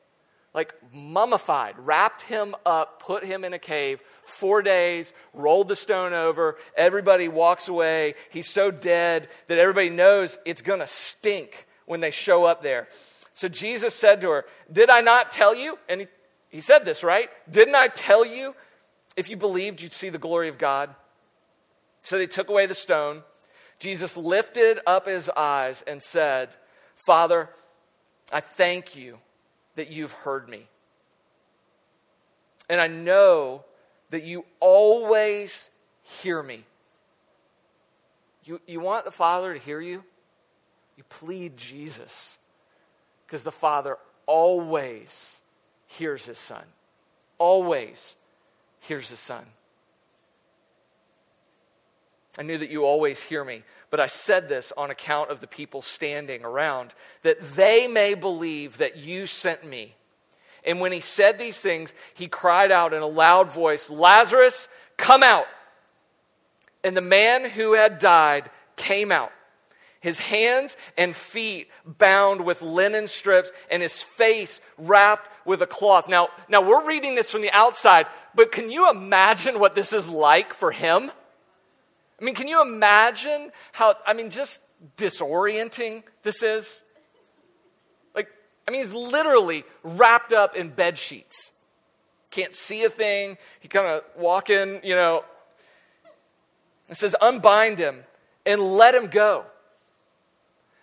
[0.57, 6.13] like mummified, wrapped him up, put him in a cave, four days, rolled the stone
[6.13, 6.57] over.
[6.75, 8.15] Everybody walks away.
[8.31, 12.87] He's so dead that everybody knows it's going to stink when they show up there.
[13.35, 15.77] So Jesus said to her, Did I not tell you?
[15.87, 16.07] And he,
[16.49, 17.29] he said this, right?
[17.51, 18.55] Didn't I tell you
[19.15, 20.89] if you believed you'd see the glory of God?
[21.99, 23.21] So they took away the stone.
[23.77, 26.55] Jesus lifted up his eyes and said,
[26.95, 27.51] Father,
[28.33, 29.19] I thank you
[29.77, 30.67] that you've heard me.
[32.69, 33.63] And I know
[34.09, 35.71] that you always
[36.03, 36.63] hear me.
[38.43, 40.03] You, you want the Father to hear you?
[40.95, 42.37] You plead Jesus.
[43.25, 45.41] Because the Father always
[45.85, 46.63] hears his Son.
[47.37, 48.17] Always
[48.79, 49.45] hears his Son.
[52.37, 55.47] I knew that you always hear me, but I said this on account of the
[55.47, 59.95] people standing around, that they may believe that you sent me.
[60.65, 65.23] And when he said these things, he cried out in a loud voice, Lazarus, come
[65.23, 65.47] out.
[66.83, 69.31] And the man who had died came out
[69.99, 76.07] his hands and feet bound with linen strips, and his face wrapped with a cloth.
[76.07, 80.07] Now, now we're reading this from the outside, but can you imagine what this is
[80.07, 81.11] like for him?
[82.19, 84.61] I mean, can you imagine how, I mean, just
[84.97, 86.83] disorienting this is?
[88.15, 88.29] Like,
[88.67, 91.53] I mean, he's literally wrapped up in bed sheets.
[92.31, 93.37] Can't see a thing.
[93.59, 95.23] He kind of walk in, you know.
[96.89, 98.03] It says, unbind him
[98.45, 99.45] and let him go.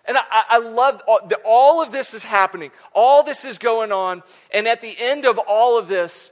[0.07, 2.71] And I, I love all, all of this is happening.
[2.93, 4.23] All this is going on.
[4.53, 6.31] And at the end of all of this,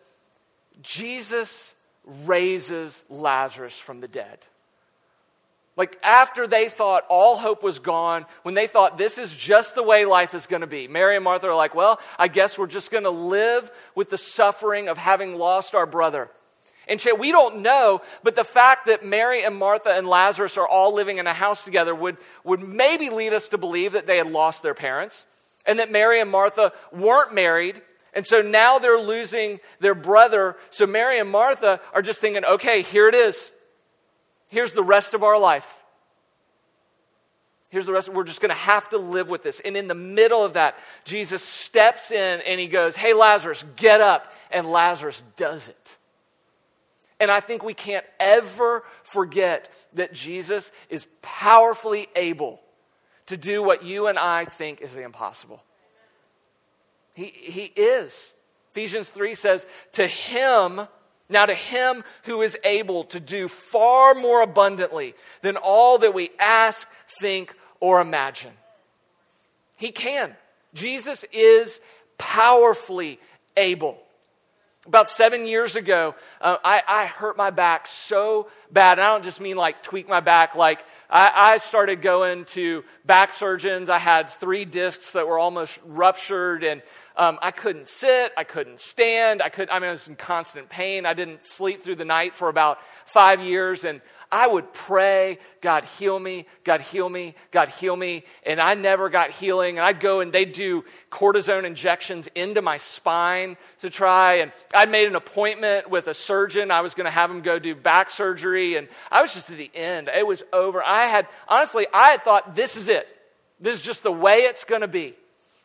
[0.82, 1.74] Jesus
[2.04, 4.46] raises Lazarus from the dead.
[5.76, 9.82] Like after they thought all hope was gone, when they thought this is just the
[9.82, 12.66] way life is going to be, Mary and Martha are like, well, I guess we're
[12.66, 16.30] just going to live with the suffering of having lost our brother.
[16.88, 20.94] And we don't know, but the fact that Mary and Martha and Lazarus are all
[20.94, 24.30] living in a house together would, would maybe lead us to believe that they had
[24.30, 25.26] lost their parents
[25.64, 27.80] and that Mary and Martha weren't married.
[28.14, 30.56] And so now they're losing their brother.
[30.70, 33.52] So Mary and Martha are just thinking, okay, here it is.
[34.52, 35.80] Here's the rest of our life.
[37.70, 38.10] Here's the rest.
[38.10, 39.60] We're just going to have to live with this.
[39.60, 44.02] And in the middle of that, Jesus steps in and he goes, Hey, Lazarus, get
[44.02, 44.30] up.
[44.50, 45.98] And Lazarus does it.
[47.18, 52.60] And I think we can't ever forget that Jesus is powerfully able
[53.26, 55.62] to do what you and I think is the impossible.
[57.14, 58.34] He, he is.
[58.72, 60.82] Ephesians 3 says, To him,
[61.32, 66.30] now to him who is able to do far more abundantly than all that we
[66.38, 66.88] ask,
[67.20, 68.52] think, or imagine.
[69.76, 70.34] He can.
[70.74, 71.80] Jesus is
[72.18, 73.18] powerfully
[73.56, 73.98] able.
[74.86, 78.98] About seven years ago, uh, I, I, hurt my back so bad.
[78.98, 80.56] And I don't just mean like tweak my back.
[80.56, 83.88] Like I, I, started going to back surgeons.
[83.88, 86.82] I had three discs that were almost ruptured, and
[87.16, 88.32] um, I couldn't sit.
[88.36, 89.42] I couldn't stand.
[89.42, 89.70] I could.
[89.70, 91.06] I mean, I was in constant pain.
[91.06, 94.00] I didn't sleep through the night for about five years, and
[94.32, 98.24] I would pray, God heal me, God heal me, God heal me.
[98.46, 99.76] And I never got healing.
[99.76, 104.36] And I'd go and they'd do cortisone injections into my spine to try.
[104.36, 106.70] And I'd made an appointment with a surgeon.
[106.70, 108.76] I was going to have him go do back surgery.
[108.76, 110.08] And I was just at the end.
[110.08, 110.82] It was over.
[110.82, 113.06] I had, honestly, I had thought, this is it.
[113.60, 115.14] This is just the way it's going to be.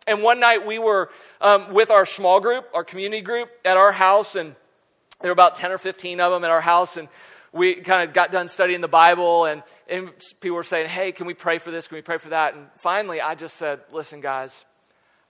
[0.08, 1.10] And one night we were
[1.41, 4.55] um, with our small group, our community group at our house, and
[5.22, 6.95] there were about 10 or 15 of them at our house.
[6.95, 7.10] And
[7.51, 11.28] we kind of got done studying the Bible, and, and people were saying, Hey, can
[11.28, 11.88] we pray for this?
[11.88, 12.55] Can we pray for that?
[12.55, 14.66] And finally, I just said, Listen, guys,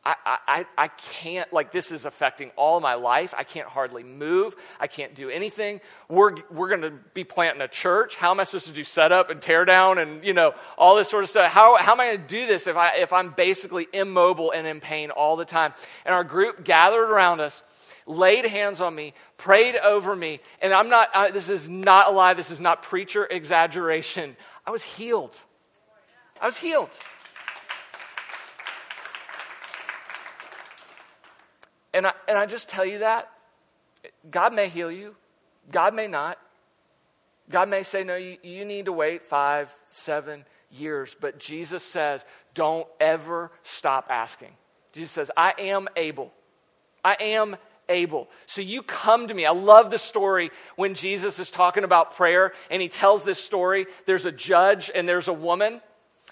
[0.08, 3.34] I, I, I can't, like, this is affecting all my life.
[3.38, 4.56] I can't hardly move.
[4.80, 5.82] I can't do anything.
[6.08, 8.16] We're, we're going to be planting a church.
[8.16, 11.10] How am I supposed to do setup and tear down and, you know, all this
[11.10, 11.52] sort of stuff?
[11.52, 14.66] How, how am I going to do this if, I, if I'm basically immobile and
[14.66, 15.74] in pain all the time?
[16.06, 17.62] And our group gathered around us,
[18.06, 20.40] laid hands on me, prayed over me.
[20.62, 22.34] And I'm not, I, this is not a lie.
[22.34, 24.38] This is not preacher exaggeration.
[24.66, 25.38] I was healed.
[26.42, 26.98] I was healed.
[31.98, 33.28] And I, and I just tell you that
[34.30, 35.16] God may heal you,
[35.72, 36.38] God may not.
[37.50, 41.16] God may say, no, you, you need to wait five, seven years.
[41.20, 42.24] But Jesus says,
[42.54, 44.52] don't ever stop asking.
[44.92, 46.32] Jesus says, I am able.
[47.04, 47.58] I am
[47.90, 48.30] able.
[48.46, 49.48] So you come to me.
[49.48, 53.88] I love the story when Jesus is talking about prayer and he tells this story.
[54.06, 55.82] There's a judge and there's a woman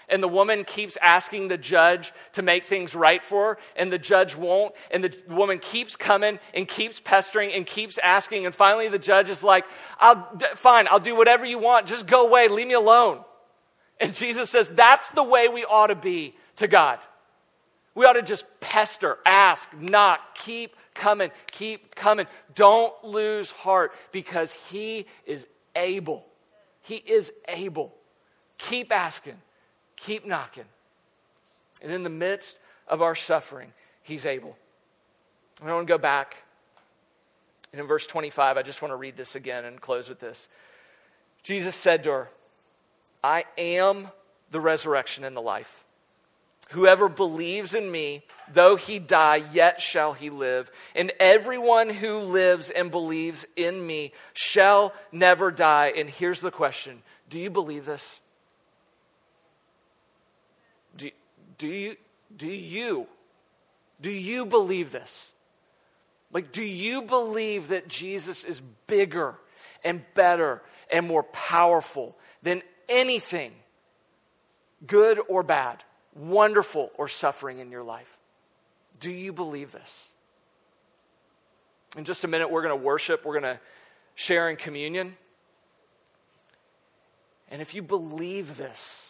[0.08, 3.98] and the woman keeps asking the judge to make things right for her, and the
[3.98, 4.74] judge won't.
[4.90, 8.46] And the woman keeps coming and keeps pestering and keeps asking.
[8.46, 9.66] And finally, the judge is like,
[9.98, 11.86] I'll, Fine, I'll do whatever you want.
[11.86, 12.48] Just go away.
[12.48, 13.24] Leave me alone.
[14.00, 16.98] And Jesus says, That's the way we ought to be to God.
[17.94, 22.26] We ought to just pester, ask, knock, keep coming, keep coming.
[22.54, 26.26] Don't lose heart because He is able.
[26.82, 27.94] He is able.
[28.58, 29.38] Keep asking.
[29.96, 30.64] Keep knocking.
[31.82, 33.72] And in the midst of our suffering,
[34.02, 34.56] He's able.
[35.62, 36.44] I want to go back.
[37.72, 40.48] And in verse 25, I just want to read this again and close with this.
[41.42, 42.30] Jesus said to her,
[43.22, 44.10] I am
[44.50, 45.84] the resurrection and the life.
[46.70, 50.70] Whoever believes in me, though he die, yet shall he live.
[50.96, 55.92] And everyone who lives and believes in me shall never die.
[55.96, 58.20] And here's the question Do you believe this?
[61.58, 61.96] Do, you
[62.36, 63.06] do you
[64.00, 65.32] do you believe this?
[66.32, 69.36] Like, do you believe that Jesus is bigger
[69.84, 73.52] and better and more powerful than anything,
[74.86, 75.84] good or bad,
[76.14, 78.18] wonderful or suffering in your life?
[79.00, 80.12] Do you believe this?
[81.96, 83.60] In just a minute, we're going to worship, we're going to
[84.14, 85.16] share in communion.
[87.50, 89.05] And if you believe this,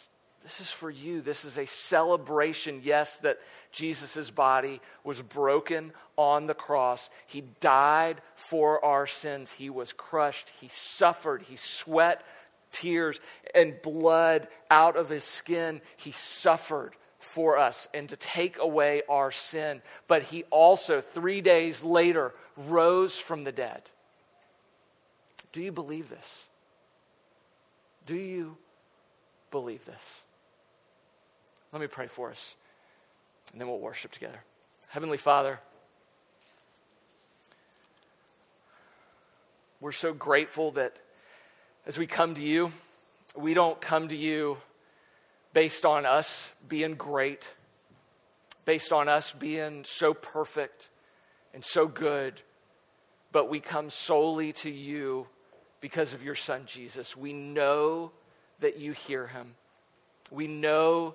[0.47, 1.23] this is for you.
[1.23, 3.41] This is a celebration, yes, that
[3.73, 7.11] Jesus' body was broken on the cross.
[7.27, 9.51] He died for our sins.
[9.51, 10.51] He was crushed.
[10.61, 11.43] He suffered.
[11.43, 12.25] He sweat
[12.71, 13.21] tears
[13.57, 15.81] and blood out of his skin.
[15.97, 19.83] He suffered for us and to take away our sin.
[20.07, 23.91] But he also, three days later, rose from the dead.
[25.51, 26.49] Do you believe this?
[28.07, 28.59] Do you
[29.51, 30.23] believe this?
[31.73, 32.57] Let me pray for us,
[33.53, 34.41] and then we'll worship together.
[34.89, 35.61] Heavenly Father,
[39.81, 41.01] we're so grateful that
[41.87, 42.73] as we come to you,
[43.37, 44.59] we don't come to you
[45.53, 47.55] based on us being great,
[48.65, 50.91] based on us being so perfect
[51.53, 52.43] and so good,
[53.33, 55.27] but we come solely to you
[55.81, 57.17] because of your Son, Jesus.
[57.17, 58.13] We know
[58.61, 59.55] that you hear him.
[60.31, 61.15] We know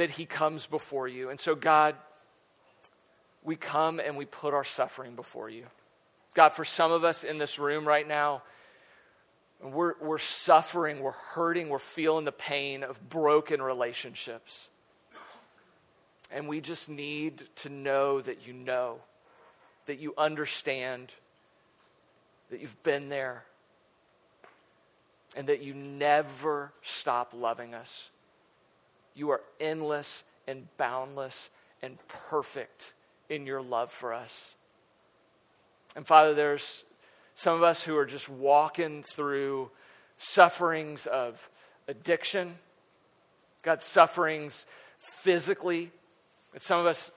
[0.00, 1.28] that he comes before you.
[1.28, 1.94] And so, God,
[3.44, 5.66] we come and we put our suffering before you.
[6.34, 8.40] God, for some of us in this room right now,
[9.62, 14.70] we're, we're suffering, we're hurting, we're feeling the pain of broken relationships.
[16.32, 19.00] And we just need to know that you know,
[19.84, 21.14] that you understand,
[22.48, 23.44] that you've been there,
[25.36, 28.10] and that you never stop loving us.
[29.14, 31.50] You are endless and boundless
[31.82, 32.94] and perfect
[33.28, 34.56] in your love for us.
[35.96, 36.84] And Father, there's
[37.34, 39.70] some of us who are just walking through
[40.18, 41.48] sufferings of
[41.88, 42.56] addiction,
[43.62, 44.66] God, sufferings
[44.98, 45.90] physically,
[46.56, 47.12] some of us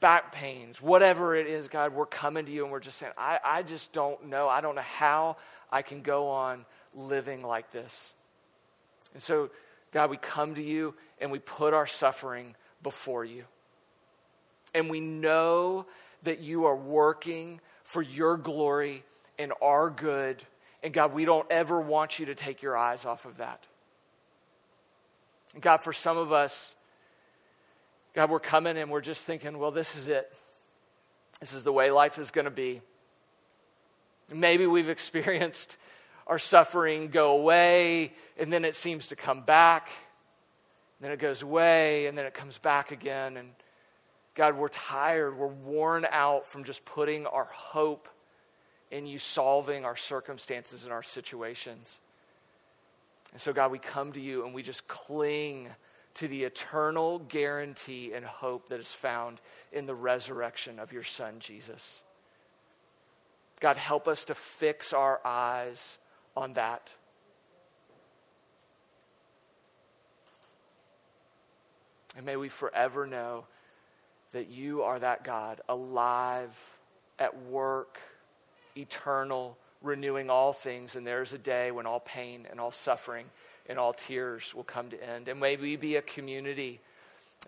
[0.00, 3.38] back pains, whatever it is, God, we're coming to you and we're just saying, I,
[3.44, 4.48] I just don't know.
[4.48, 5.36] I don't know how
[5.70, 6.64] I can go on
[6.94, 8.14] living like this.
[9.14, 9.50] And so,
[9.92, 13.44] God, we come to you and we put our suffering before you.
[14.74, 15.86] And we know
[16.22, 19.02] that you are working for your glory
[19.38, 20.44] and our good.
[20.82, 23.66] And God, we don't ever want you to take your eyes off of that.
[25.54, 26.74] And God, for some of us,
[28.14, 30.30] God, we're coming and we're just thinking, well, this is it.
[31.40, 32.82] This is the way life is going to be.
[34.32, 35.78] Maybe we've experienced
[36.28, 39.90] our suffering go away and then it seems to come back.
[41.00, 43.36] Then it goes away and then it comes back again.
[43.36, 43.50] And
[44.34, 45.36] God, we're tired.
[45.36, 48.08] We're worn out from just putting our hope
[48.90, 52.00] in you solving our circumstances and our situations.
[53.32, 55.68] And so, God, we come to you and we just cling
[56.14, 59.40] to the eternal guarantee and hope that is found
[59.72, 62.02] in the resurrection of your Son, Jesus.
[63.60, 65.98] God, help us to fix our eyes
[66.38, 66.92] on that.
[72.16, 73.44] And may we forever know
[74.32, 76.76] that you are that God, alive,
[77.18, 77.98] at work,
[78.76, 80.96] eternal, renewing all things.
[80.96, 83.26] And there's a day when all pain and all suffering
[83.68, 85.28] and all tears will come to end.
[85.28, 86.80] And may we be a community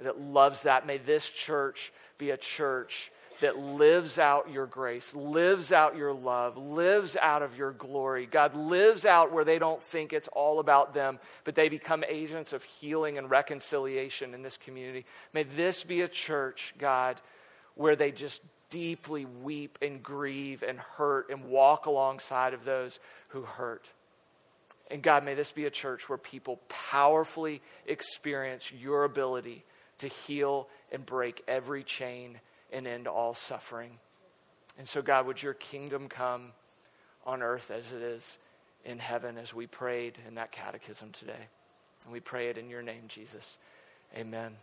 [0.03, 0.87] that loves that.
[0.87, 6.57] May this church be a church that lives out your grace, lives out your love,
[6.57, 8.27] lives out of your glory.
[8.27, 12.53] God lives out where they don't think it's all about them, but they become agents
[12.53, 15.05] of healing and reconciliation in this community.
[15.33, 17.21] May this be a church, God,
[17.75, 23.43] where they just deeply weep and grieve and hurt and walk alongside of those who
[23.43, 23.93] hurt.
[24.91, 29.65] And God, may this be a church where people powerfully experience your ability
[29.99, 32.41] to heal and break every chain
[32.73, 33.99] and end all suffering.
[34.79, 36.53] And so, God, would your kingdom come
[37.27, 38.39] on earth as it is
[38.85, 41.49] in heaven, as we prayed in that catechism today.
[42.05, 43.59] And we pray it in your name, Jesus.
[44.17, 44.57] Amen.